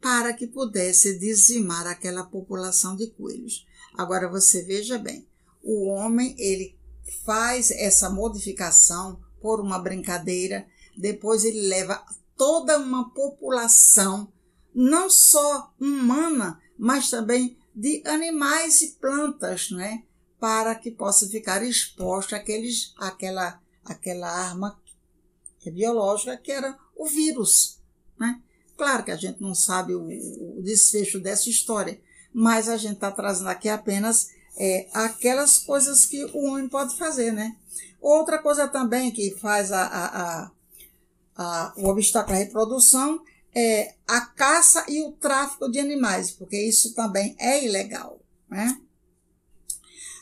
para 0.00 0.32
que 0.32 0.46
pudesse 0.46 1.18
dizimar 1.18 1.86
aquela 1.86 2.24
população 2.24 2.96
de 2.96 3.08
coelhos. 3.08 3.66
Agora 3.94 4.28
você 4.28 4.62
veja 4.62 4.98
bem, 4.98 5.26
o 5.62 5.86
homem 5.86 6.34
ele 6.38 6.78
faz 7.24 7.70
essa 7.70 8.08
modificação 8.08 9.20
por 9.40 9.60
uma 9.60 9.78
brincadeira, 9.78 10.66
depois 10.96 11.44
ele 11.44 11.62
leva 11.62 12.04
toda 12.36 12.78
uma 12.78 13.10
população, 13.10 14.32
não 14.74 15.10
só 15.10 15.72
humana, 15.80 16.60
mas 16.78 17.10
também 17.10 17.58
de 17.74 18.02
animais 18.06 18.82
e 18.82 18.92
plantas, 18.96 19.70
né? 19.70 20.04
para 20.40 20.74
que 20.74 20.90
possa 20.90 21.28
ficar 21.28 21.62
exposta 21.62 22.36
àqueles, 22.36 22.94
àquela, 22.96 23.60
àquela 23.84 24.28
arma 24.28 24.80
biológica 25.66 26.36
que 26.36 26.52
era 26.52 26.76
o 26.96 27.06
vírus. 27.06 27.78
Né? 28.18 28.40
Claro 28.76 29.04
que 29.04 29.10
a 29.10 29.16
gente 29.16 29.40
não 29.40 29.54
sabe 29.54 29.94
o, 29.94 30.06
o 30.58 30.62
desfecho 30.62 31.20
dessa 31.20 31.50
história, 31.50 32.00
mas 32.32 32.68
a 32.68 32.76
gente 32.76 32.94
está 32.94 33.10
trazendo 33.10 33.48
aqui 33.48 33.68
apenas 33.68 34.28
é, 34.56 34.88
aquelas 34.92 35.58
coisas 35.58 36.04
que 36.04 36.24
o 36.24 36.44
homem 36.46 36.68
pode 36.68 36.96
fazer, 36.96 37.32
né? 37.32 37.56
Outra 38.00 38.38
coisa 38.38 38.66
também 38.68 39.10
que 39.10 39.36
faz 39.40 39.72
a, 39.72 39.86
a, 39.86 40.50
a, 41.36 41.74
o 41.76 41.88
obstáculo 41.88 42.36
à 42.36 42.38
reprodução 42.38 43.20
é 43.54 43.94
a 44.06 44.20
caça 44.20 44.84
e 44.88 45.02
o 45.02 45.12
tráfico 45.12 45.70
de 45.70 45.78
animais, 45.78 46.30
porque 46.30 46.56
isso 46.56 46.94
também 46.94 47.36
é 47.38 47.64
ilegal, 47.64 48.20
né? 48.48 48.80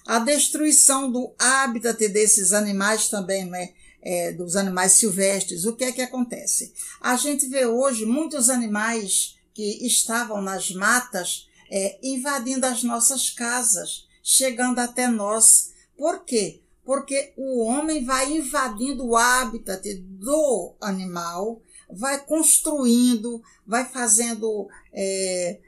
A 0.06 0.20
destruição 0.20 1.10
do 1.10 1.34
hábitat 1.38 2.08
desses 2.08 2.52
animais 2.52 3.08
também, 3.08 3.44
né? 3.44 3.74
É, 4.08 4.30
dos 4.30 4.54
animais 4.54 4.92
silvestres, 4.92 5.64
o 5.64 5.74
que 5.74 5.82
é 5.82 5.90
que 5.90 6.00
acontece? 6.00 6.72
A 7.00 7.16
gente 7.16 7.48
vê 7.48 7.66
hoje 7.66 8.06
muitos 8.06 8.48
animais 8.48 9.36
que 9.52 9.84
estavam 9.84 10.40
nas 10.40 10.70
matas 10.70 11.48
é, 11.68 11.98
invadindo 12.00 12.66
as 12.66 12.84
nossas 12.84 13.30
casas, 13.30 14.06
chegando 14.22 14.78
até 14.78 15.08
nós. 15.08 15.72
Por 15.98 16.24
quê? 16.24 16.60
Porque 16.84 17.32
o 17.36 17.64
homem 17.64 18.04
vai 18.04 18.32
invadindo 18.32 19.04
o 19.04 19.16
habitat 19.16 19.82
do 19.94 20.74
animal, 20.80 21.60
vai 21.90 22.24
construindo, 22.24 23.42
vai 23.66 23.84
fazendo 23.84 24.68
é, 24.92 25.58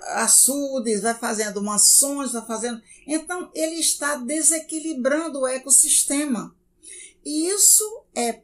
açudes, 0.00 1.00
vai 1.00 1.14
fazendo 1.14 1.62
mansões, 1.62 2.32
vai 2.32 2.46
fazendo. 2.46 2.82
Então, 3.06 3.50
ele 3.54 3.76
está 3.76 4.16
desequilibrando 4.16 5.40
o 5.40 5.48
ecossistema. 5.48 6.54
Isso 7.24 8.04
é 8.14 8.42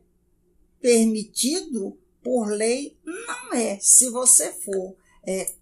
permitido 0.81 1.99
por 2.23 2.49
lei? 2.49 2.99
Não 3.05 3.55
é. 3.55 3.79
Se 3.81 4.11
você 4.11 4.53
for 4.53 4.97
é, 5.25 5.53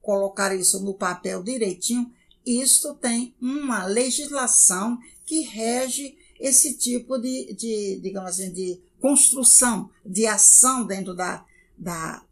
colocar 0.00 0.54
isso 0.54 0.82
no 0.82 0.94
papel 0.94 1.42
direitinho, 1.42 2.12
isto 2.44 2.94
tem 2.94 3.34
uma 3.40 3.84
legislação 3.84 4.98
que 5.24 5.40
rege 5.42 6.16
esse 6.38 6.76
tipo 6.76 7.18
de, 7.18 7.52
de 7.54 8.00
digamos 8.00 8.30
assim, 8.30 8.52
de 8.52 8.80
construção, 9.00 9.90
de 10.04 10.26
ação 10.26 10.86
dentro 10.86 11.14
da, 11.14 11.44
da, 11.76 12.24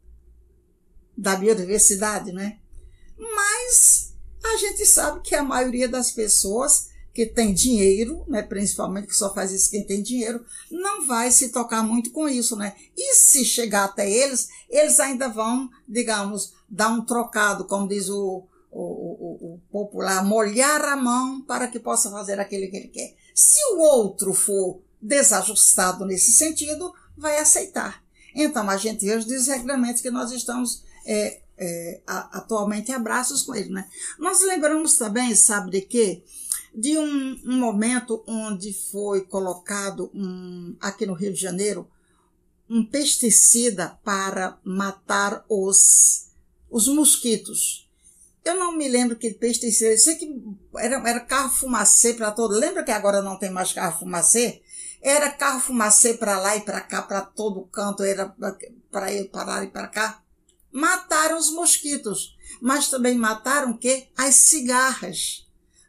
da 1.17 1.37
biodiversidade, 1.37 2.33
né? 2.33 2.59
Mas 3.19 4.15
a 4.45 4.57
gente 4.57 4.85
sabe 4.87 5.21
que 5.23 5.35
a 5.35 5.43
maioria 5.43 5.89
das 5.89 6.13
pessoas 6.13 6.91
que 7.15 7.25
tem 7.25 7.55
dinheiro, 7.55 8.25
né, 8.27 8.43
principalmente 8.43 9.07
que 9.07 9.15
só 9.15 9.33
faz 9.33 9.53
isso 9.53 9.71
quem 9.71 9.87
tem 9.87 10.03
dinheiro, 10.03 10.45
não 10.69 11.07
vai 11.07 11.31
se 11.31 11.51
tocar 11.51 11.85
muito 11.85 12.11
com 12.11 12.29
isso, 12.29 12.57
né? 12.57 12.75
E 12.97 13.15
se 13.15 13.45
chegar 13.45 13.85
até 13.85 14.11
eles, 14.11 14.49
eles 14.69 14.99
ainda 14.99 15.29
vão, 15.29 15.71
digamos, 15.89 16.53
dar 16.69 16.89
um 16.89 17.05
trocado, 17.05 17.67
como 17.67 17.87
diz 17.87 18.09
o, 18.09 18.45
o, 18.73 18.81
o, 18.81 19.55
o, 19.55 19.61
popular, 19.71 20.25
molhar 20.25 20.85
a 20.85 20.97
mão 20.97 21.41
para 21.43 21.69
que 21.69 21.79
possa 21.79 22.11
fazer 22.11 22.41
aquilo 22.41 22.69
que 22.69 22.77
ele 22.77 22.89
quer. 22.89 23.15
Se 23.33 23.65
o 23.75 23.79
outro 23.79 24.35
for 24.35 24.83
desajustado 25.01 26.05
nesse 26.05 26.33
sentido, 26.33 26.93
vai 27.17 27.39
aceitar. 27.39 28.03
Então, 28.35 28.69
a 28.69 28.77
gente 28.77 29.07
vê 29.07 29.15
os 29.15 29.25
desregramentos 29.25 30.03
que 30.03 30.11
nós 30.11 30.33
estamos 30.33 30.83
é, 31.07 31.41
é, 31.57 32.01
atualmente 32.07 32.91
abraços 32.91 33.43
com 33.43 33.55
ele. 33.55 33.71
Né? 33.71 33.87
Nós 34.19 34.41
lembramos 34.43 34.97
também, 34.97 35.33
sabe 35.37 35.71
de 35.71 35.83
quê? 35.83 36.25
De 36.75 36.99
um, 36.99 37.41
um 37.45 37.59
momento 37.59 38.25
onde 38.27 38.73
foi 38.73 39.23
colocado 39.23 40.11
um, 40.15 40.77
aqui 40.81 41.07
no 41.07 41.15
Rio 41.15 41.33
de 41.33 41.41
Janeiro 41.41 41.89
um 42.69 42.85
pesticida 42.85 43.99
para 44.03 44.59
matar 44.65 45.45
os, 45.49 46.31
os 46.71 46.89
mosquitos. 46.89 47.89
Eu 48.45 48.57
não 48.57 48.77
me 48.77 48.89
lembro 48.89 49.17
que 49.17 49.33
pesticida, 49.33 49.93
eu 49.93 49.99
sei 49.99 50.17
que 50.17 50.43
era, 50.77 50.97
era 51.09 51.21
carro 51.21 51.51
fumacê 51.51 52.15
para 52.15 52.31
todo. 52.31 52.55
Lembra 52.55 52.83
que 52.83 52.91
agora 52.91 53.23
não 53.23 53.39
tem 53.39 53.51
mais 53.51 53.73
carro 53.73 54.01
fumacê? 54.01 54.63
Era 55.01 55.31
carro 55.31 55.61
fumacê 55.61 56.15
para 56.15 56.39
lá 56.39 56.57
e 56.57 56.63
para 56.63 56.81
cá, 56.81 57.03
para 57.03 57.23
todo 57.23 57.67
canto, 57.67 58.03
era 58.03 58.35
para 58.91 59.13
ir 59.13 59.31
para 59.31 59.45
lá 59.45 59.65
e 59.65 59.69
para 59.69 59.89
cá. 59.89 60.23
Mataram 60.73 61.39
os 61.39 61.51
mosquitos, 61.53 62.37
mas 62.61 62.89
também 62.89 63.17
mataram 63.17 63.73
o 63.73 63.79
quê? 63.79 64.09
As 64.17 64.35
cigarras. 64.35 65.44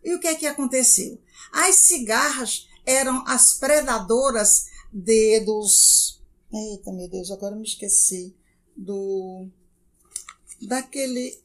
E 0.06 0.14
o 0.14 0.20
que 0.20 0.28
é 0.28 0.36
que 0.36 0.46
aconteceu? 0.46 1.20
As 1.52 1.78
cigarras 1.78 2.70
eram 2.86 3.28
as 3.28 3.54
predadoras 3.54 4.68
de, 4.94 5.40
dos. 5.40 6.22
Eita, 6.54 6.92
meu 6.92 7.10
Deus, 7.10 7.32
agora 7.32 7.56
me 7.56 7.64
esqueci. 7.64 8.36
Do. 8.78 9.48
Daquele. 10.62 11.42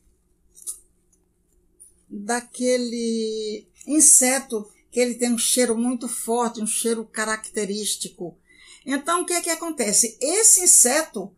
Daquele 2.06 3.66
inseto 3.86 4.70
que 4.90 5.00
ele 5.00 5.14
tem 5.14 5.32
um 5.32 5.38
cheiro 5.38 5.78
muito 5.78 6.06
forte, 6.06 6.60
um 6.60 6.66
cheiro 6.66 7.06
característico. 7.06 8.36
Então, 8.84 9.22
o 9.22 9.26
que 9.26 9.32
é 9.32 9.40
que 9.40 9.50
acontece? 9.50 10.18
Esse 10.20 10.64
inseto 10.64 11.34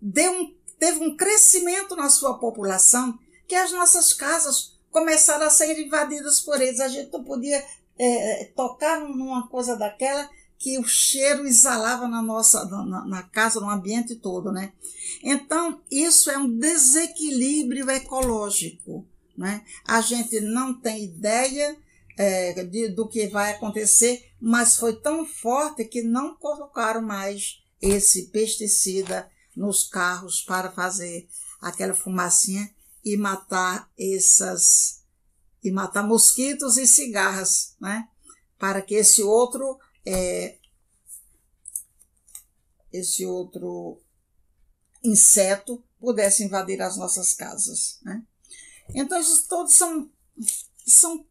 um, 0.00 0.54
teve 0.78 1.00
um 1.00 1.16
crescimento 1.16 1.96
na 1.96 2.08
sua 2.08 2.38
população 2.38 3.18
que 3.48 3.54
as 3.54 3.72
nossas 3.72 4.12
casas 4.12 4.73
começaram 4.94 5.44
a 5.44 5.50
ser 5.50 5.76
invadidas 5.76 6.40
por 6.40 6.60
eles. 6.60 6.78
A 6.78 6.86
gente 6.86 7.12
não 7.12 7.24
podia 7.24 7.60
é, 7.98 8.44
tocar 8.54 9.00
numa 9.00 9.48
coisa 9.48 9.76
daquela 9.76 10.30
que 10.56 10.78
o 10.78 10.84
cheiro 10.84 11.44
exalava 11.44 12.06
na 12.06 12.22
nossa 12.22 12.64
na, 12.64 13.04
na, 13.04 13.22
casa, 13.24 13.58
no 13.58 13.68
ambiente 13.68 14.14
todo, 14.14 14.52
né? 14.52 14.72
Então, 15.20 15.82
isso 15.90 16.30
é 16.30 16.38
um 16.38 16.48
desequilíbrio 16.48 17.90
ecológico, 17.90 19.04
né? 19.36 19.64
A 19.84 20.00
gente 20.00 20.40
não 20.40 20.72
tem 20.72 21.04
ideia 21.04 21.76
é, 22.16 22.64
de, 22.64 22.88
do 22.88 23.08
que 23.08 23.26
vai 23.26 23.50
acontecer, 23.50 24.30
mas 24.40 24.76
foi 24.76 24.94
tão 24.94 25.26
forte 25.26 25.84
que 25.84 26.02
não 26.02 26.36
colocaram 26.36 27.02
mais 27.02 27.60
esse 27.82 28.28
pesticida 28.28 29.28
nos 29.56 29.82
carros 29.82 30.40
para 30.40 30.70
fazer 30.70 31.28
aquela 31.60 31.94
fumacinha 31.94 32.70
e 33.04 33.16
matar 33.16 33.90
essas 33.98 35.02
e 35.62 35.70
matar 35.70 36.06
mosquitos 36.06 36.76
e 36.76 36.86
cigarras, 36.86 37.74
né? 37.80 38.08
Para 38.58 38.82
que 38.82 38.94
esse 38.94 39.22
outro 39.22 39.78
é, 40.06 40.58
esse 42.92 43.24
outro 43.24 44.00
inseto 45.02 45.82
pudesse 45.98 46.44
invadir 46.44 46.80
as 46.80 46.96
nossas 46.96 47.34
casas, 47.34 47.98
né? 48.02 48.22
Então, 48.92 49.18
isso 49.18 49.46
todos 49.48 49.74
são, 49.74 50.10
são 50.86 51.24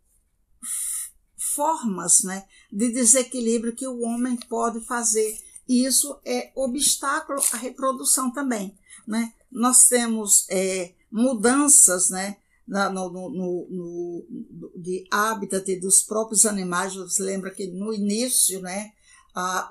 formas 1.38 2.24
né, 2.24 2.48
de 2.72 2.90
desequilíbrio 2.92 3.76
que 3.76 3.88
o 3.88 4.02
homem 4.02 4.36
pode 4.36 4.80
fazer. 4.86 5.38
E 5.68 5.86
isso 5.86 6.20
é 6.26 6.52
obstáculo 6.56 7.42
à 7.52 7.58
reprodução 7.58 8.32
também. 8.32 8.78
Né? 9.08 9.34
Nós 9.52 9.88
temos 9.88 10.46
é, 10.50 10.94
mudanças 11.14 12.10
né, 12.10 12.38
no, 12.68 12.90
no, 12.90 13.30
no, 13.30 13.68
no, 13.70 14.72
de 14.76 15.06
hábitat 15.12 15.80
dos 15.80 16.02
próprios 16.02 16.46
animais. 16.46 16.96
Você 16.96 17.22
lembra 17.22 17.52
que 17.52 17.68
no 17.68 17.94
início 17.94 18.60
né, 18.60 18.92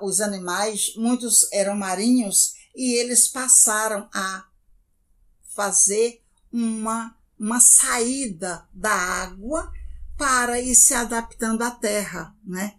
os 0.01 0.21
animais, 0.21 0.93
muitos 0.95 1.51
eram 1.51 1.75
marinhos, 1.75 2.53
e 2.73 2.95
eles 2.95 3.27
passaram 3.27 4.09
a 4.13 4.45
fazer 5.53 6.23
uma, 6.51 7.15
uma 7.37 7.59
saída 7.59 8.67
da 8.73 8.93
água 8.93 9.71
para 10.17 10.59
ir 10.61 10.75
se 10.75 10.93
adaptando 10.93 11.61
à 11.61 11.71
terra, 11.71 12.35
né? 12.43 12.75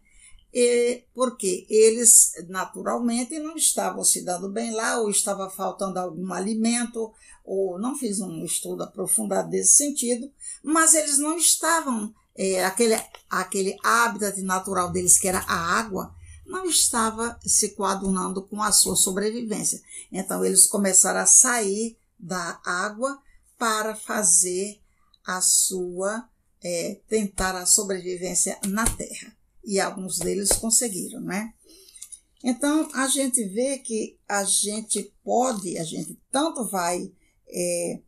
E, 0.56 1.02
porque 1.12 1.66
eles 1.68 2.30
naturalmente 2.48 3.40
não 3.40 3.56
estavam 3.56 4.04
se 4.04 4.22
dando 4.22 4.48
bem 4.48 4.72
lá, 4.72 5.00
ou 5.00 5.10
estava 5.10 5.50
faltando 5.50 5.98
algum 5.98 6.32
alimento, 6.32 7.12
ou 7.44 7.76
não 7.76 7.98
fiz 7.98 8.20
um 8.20 8.44
estudo 8.44 8.84
aprofundado 8.84 9.50
desse 9.50 9.74
sentido, 9.74 10.30
mas 10.62 10.94
eles 10.94 11.18
não 11.18 11.36
estavam, 11.36 12.14
é, 12.36 12.64
aquele, 12.64 12.94
aquele 13.28 13.76
hábitat 13.82 14.40
natural 14.42 14.92
deles, 14.92 15.18
que 15.18 15.26
era 15.26 15.40
a 15.40 15.76
água, 15.76 16.14
não 16.46 16.66
estava 16.66 17.36
se 17.44 17.70
coadunando 17.70 18.42
com 18.42 18.62
a 18.62 18.70
sua 18.70 18.94
sobrevivência. 18.94 19.82
Então 20.12 20.44
eles 20.44 20.68
começaram 20.68 21.20
a 21.20 21.26
sair 21.26 21.98
da 22.16 22.60
água 22.64 23.18
para 23.58 23.96
fazer 23.96 24.80
a 25.26 25.40
sua 25.40 26.28
é, 26.62 27.00
tentar 27.08 27.56
a 27.56 27.66
sobrevivência 27.66 28.56
na 28.66 28.84
Terra. 28.84 29.34
E 29.64 29.80
alguns 29.80 30.18
deles 30.18 30.52
conseguiram, 30.52 31.20
né? 31.20 31.54
Então, 32.42 32.90
a 32.94 33.08
gente 33.08 33.42
vê 33.48 33.78
que 33.78 34.18
a 34.28 34.44
gente 34.44 35.02
pode, 35.22 35.78
a 35.78 35.84
gente 35.84 36.20
tanto 36.30 36.68
vai 36.68 37.10
é, 37.48 38.02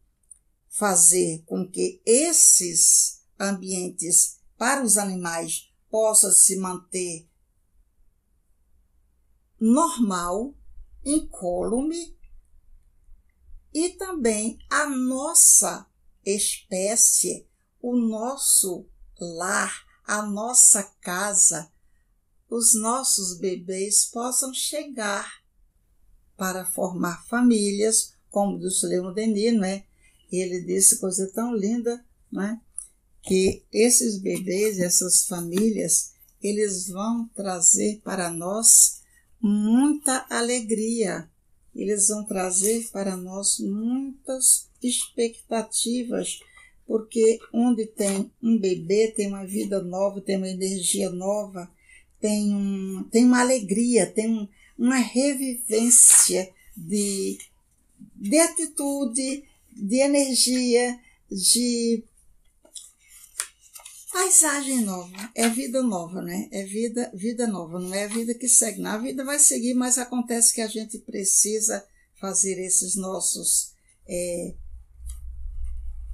fazer 0.69 1.43
com 1.47 1.67
que 1.67 2.03
esses 2.05 3.23
ambientes 3.41 4.41
para 4.59 4.85
os 4.85 4.99
animais 4.99 5.73
possam 5.91 6.31
se 6.31 6.57
manter 6.57 7.27
normal, 9.59 10.55
incólume, 11.03 12.15
e 13.73 13.91
também 13.91 14.59
a 14.71 14.87
nossa 14.89 15.87
espécie 16.25 17.47
o 17.87 17.95
nosso 17.97 18.89
lar, 19.21 19.86
a 20.07 20.23
nossa 20.23 20.85
casa, 21.01 21.71
os 22.49 22.75
nossos 22.75 23.39
bebês 23.39 24.05
possam 24.05 24.55
chegar 24.55 25.43
para 26.37 26.65
formar 26.65 27.27
famílias, 27.27 28.15
como 28.31 28.59
do 28.59 28.69
Leon 28.85 29.13
Denis, 29.13 29.59
né? 29.59 29.85
Ele 30.31 30.61
disse 30.61 30.99
coisa 30.99 31.31
tão 31.33 31.55
linda, 31.55 32.05
né? 32.31 32.61
Que 33.23 33.65
esses 33.73 34.19
bebês, 34.19 34.79
essas 34.79 35.27
famílias, 35.27 36.13
eles 36.41 36.89
vão 36.89 37.29
trazer 37.35 38.01
para 38.05 38.31
nós 38.31 39.01
muita 39.41 40.27
alegria. 40.31 41.29
Eles 41.75 42.09
vão 42.09 42.25
trazer 42.25 42.89
para 42.91 43.17
nós 43.17 43.59
muitas 43.59 44.69
expectativas 44.83 46.39
porque 46.87 47.39
onde 47.53 47.87
tem 47.87 48.31
um 48.43 48.57
bebê 48.59 49.09
tem 49.09 49.29
uma 49.29 49.45
vida 49.45 49.83
nova, 49.83 50.21
tem 50.21 50.37
uma 50.37 50.49
energia 50.49 51.11
nova, 51.11 51.71
tem, 52.21 52.55
um, 52.55 53.05
tem 53.11 53.25
uma 53.25 53.41
alegria, 53.41 54.07
tem 54.07 54.31
um, 54.31 54.49
uma 54.79 54.97
revivência 54.97 56.51
de, 56.77 57.39
de 58.15 58.39
atitude, 58.39 59.45
de 59.73 59.97
energia, 59.97 60.99
de 61.31 62.05
paisagem 64.13 64.81
nova, 64.81 65.31
é 65.35 65.49
vida 65.49 65.83
nova, 65.83 66.23
né? 66.23 66.49
É 66.51 66.65
vida, 66.65 67.11
vida 67.13 67.47
nova, 67.47 67.79
não 67.79 67.93
é 67.95 68.05
a 68.05 68.09
vida 68.09 68.33
que 68.33 68.49
segue. 68.49 68.81
Na 68.81 68.97
vida 68.97 69.25
vai 69.25 69.39
seguir, 69.39 69.75
mas 69.75 69.99
acontece 69.99 70.55
que 70.55 70.61
a 70.61 70.67
gente 70.67 70.99
precisa 70.99 71.85
fazer 72.19 72.59
esses 72.59 72.97
nossos 72.97 73.73
é, 74.09 74.55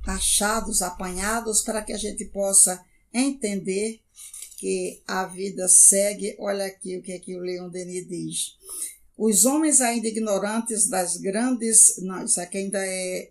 achados, 0.06 0.82
apanhados, 0.82 1.62
para 1.62 1.82
que 1.82 1.92
a 1.92 1.98
gente 1.98 2.24
possa 2.26 2.84
entender 3.12 4.00
que 4.58 5.02
a 5.06 5.24
vida 5.24 5.68
segue. 5.68 6.36
Olha 6.38 6.66
aqui 6.66 6.96
o 6.96 7.02
que, 7.02 7.12
é 7.12 7.18
que 7.18 7.36
o 7.36 7.40
Leon 7.40 7.68
Denis 7.68 8.06
diz. 8.06 8.56
Os 9.16 9.44
homens 9.44 9.80
ainda 9.80 10.08
ignorantes 10.08 10.88
das 10.88 11.16
grandes. 11.16 11.96
Não, 11.98 12.24
isso 12.24 12.40
aqui 12.40 12.58
ainda 12.58 12.78
é. 12.78 13.30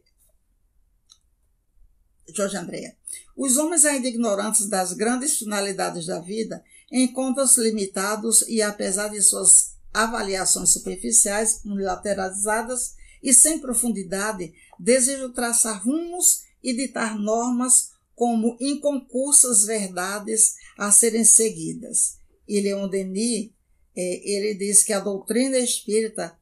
Jorge 2.34 2.57
Andréa. 2.57 2.95
Os 3.36 3.57
homens 3.57 3.86
ainda 3.86 4.07
ignorantes 4.07 4.67
das 4.67 4.93
grandes 4.93 5.38
finalidades 5.38 6.05
da 6.05 6.19
vida 6.19 6.63
encontram-se 6.91 7.61
limitados 7.61 8.41
e, 8.47 8.61
apesar 8.61 9.07
de 9.07 9.22
suas 9.22 9.76
avaliações 9.93 10.72
superficiais, 10.72 11.61
unilateralizadas 11.65 12.95
e 13.24 13.34
sem 13.34 13.59
profundidade, 13.59 14.53
desejam 14.80 15.32
traçar 15.32 15.84
rumos 15.84 16.43
e 16.64 16.74
ditar 16.74 17.18
normas 17.18 17.91
como 18.16 18.57
inconcursas 18.59 19.66
verdades 19.66 20.55
a 20.78 20.91
serem 20.91 21.24
seguidas. 21.24 22.20
E 22.47 22.62
Leon 22.62 22.88
Denis 22.88 23.51
é, 23.95 24.30
ele 24.30 24.53
diz 24.55 24.84
que 24.84 24.93
a 24.93 24.99
doutrina 24.99 25.57
espírita 25.57 26.38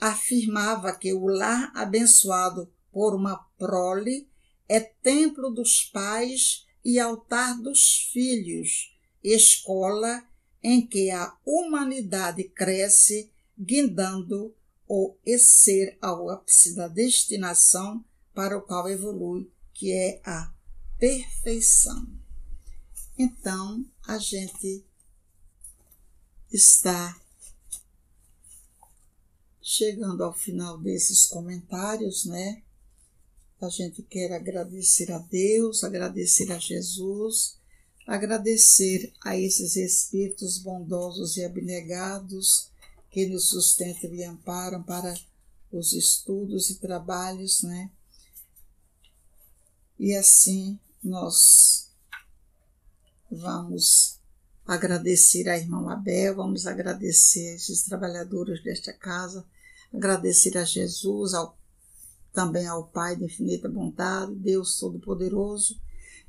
afirmava 0.00 0.96
que 0.96 1.12
o 1.12 1.26
lar 1.26 1.72
abençoado 1.74 2.72
por 2.92 3.14
uma 3.14 3.36
prole 3.58 4.28
é 4.68 4.80
templo 4.80 5.50
dos 5.50 5.84
pais 5.84 6.66
e 6.84 6.98
altar 6.98 7.60
dos 7.60 8.10
filhos, 8.12 8.96
escola 9.22 10.22
em 10.62 10.86
que 10.86 11.10
a 11.10 11.36
humanidade 11.44 12.44
cresce, 12.44 13.30
guindando 13.58 14.54
o 14.88 15.16
ser 15.38 15.96
ao 16.00 16.28
ápice 16.30 16.74
da 16.74 16.88
destinação 16.88 18.04
para 18.34 18.56
o 18.56 18.62
qual 18.62 18.88
evolui, 18.88 19.50
que 19.74 19.92
é 19.92 20.20
a 20.24 20.52
perfeição. 20.98 22.06
Então, 23.18 23.84
a 24.06 24.18
gente 24.18 24.84
está 26.52 27.20
chegando 29.60 30.22
ao 30.22 30.32
final 30.32 30.78
desses 30.78 31.26
comentários, 31.26 32.24
né? 32.24 32.62
A 33.60 33.68
gente 33.68 34.02
quer 34.02 34.32
agradecer 34.32 35.12
a 35.12 35.18
Deus, 35.18 35.84
agradecer 35.84 36.50
a 36.50 36.58
Jesus, 36.58 37.56
agradecer 38.06 39.12
a 39.22 39.36
esses 39.38 39.76
espíritos 39.76 40.58
bondosos 40.58 41.36
e 41.36 41.44
abnegados 41.44 42.70
que 43.10 43.26
nos 43.26 43.50
sustentam 43.50 44.12
e 44.14 44.24
amparam 44.24 44.82
para 44.82 45.14
os 45.70 45.92
estudos 45.92 46.70
e 46.70 46.76
trabalhos, 46.76 47.62
né? 47.62 47.90
E 50.02 50.16
assim 50.16 50.80
nós 51.00 51.88
vamos 53.30 54.18
agradecer 54.66 55.48
a 55.48 55.56
irmã 55.56 55.92
Abel, 55.92 56.34
vamos 56.34 56.66
agradecer 56.66 57.54
esses 57.54 57.84
trabalhadores 57.84 58.60
desta 58.64 58.92
casa, 58.92 59.46
agradecer 59.94 60.58
a 60.58 60.64
Jesus, 60.64 61.34
ao, 61.34 61.56
também 62.32 62.66
ao 62.66 62.88
Pai 62.88 63.14
de 63.14 63.26
infinita 63.26 63.68
bondade, 63.68 64.34
Deus 64.34 64.76
Todo-Poderoso, 64.80 65.80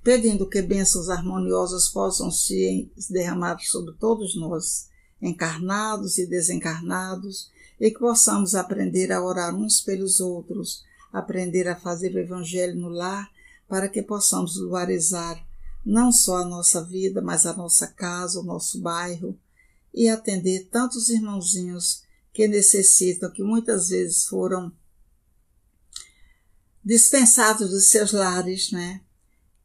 pedindo 0.03 0.47
que 0.47 0.61
bênçãos 0.61 1.09
harmoniosas 1.09 1.89
possam 1.89 2.29
se 2.29 2.91
derramar 3.09 3.57
sobre 3.59 3.95
todos 3.95 4.35
nós, 4.35 4.87
encarnados 5.19 6.19
e 6.19 6.27
desencarnados, 6.27 7.49
e 7.79 7.89
que 7.89 7.97
possamos 7.97 8.53
aprender 8.53 9.11
a 9.11 9.25
orar 9.25 9.55
uns 9.55 9.81
pelos 9.81 10.19
outros, 10.19 10.83
aprender 11.11 11.67
a 11.67 11.75
fazer 11.75 12.13
o 12.13 12.19
Evangelho 12.19 12.75
no 12.75 12.89
lar, 12.89 13.32
para 13.73 13.89
que 13.89 14.03
possamos 14.03 14.57
luarizar 14.57 15.43
não 15.83 16.11
só 16.11 16.43
a 16.43 16.45
nossa 16.45 16.85
vida, 16.85 17.23
mas 17.23 17.47
a 17.47 17.57
nossa 17.57 17.87
casa, 17.87 18.39
o 18.39 18.43
nosso 18.43 18.79
bairro, 18.79 19.35
e 19.91 20.07
atender 20.07 20.67
tantos 20.69 21.09
irmãozinhos 21.09 22.03
que 22.31 22.47
necessitam, 22.47 23.31
que 23.31 23.41
muitas 23.41 23.89
vezes 23.89 24.25
foram 24.25 24.71
dispensados 26.85 27.71
dos 27.71 27.87
seus 27.87 28.11
lares, 28.11 28.71
né? 28.71 29.01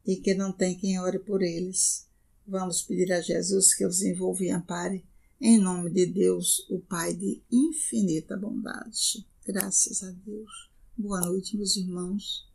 E 0.03 0.15
que 0.15 0.33
não 0.33 0.51
tem 0.51 0.75
quem 0.75 0.99
ore 0.99 1.19
por 1.19 1.43
eles. 1.43 2.07
Vamos 2.47 2.81
pedir 2.81 3.13
a 3.13 3.21
Jesus 3.21 3.75
que 3.75 3.85
os 3.85 4.01
envolva 4.01 4.43
e 4.43 4.49
ampare, 4.49 5.05
em 5.39 5.59
nome 5.59 5.91
de 5.91 6.07
Deus, 6.07 6.65
o 6.67 6.79
Pai 6.79 7.13
de 7.13 7.43
infinita 7.51 8.35
bondade. 8.35 9.23
Graças 9.45 10.01
a 10.01 10.09
Deus. 10.09 10.71
Boa 10.97 11.21
noite, 11.21 11.55
meus 11.55 11.77
irmãos. 11.77 12.48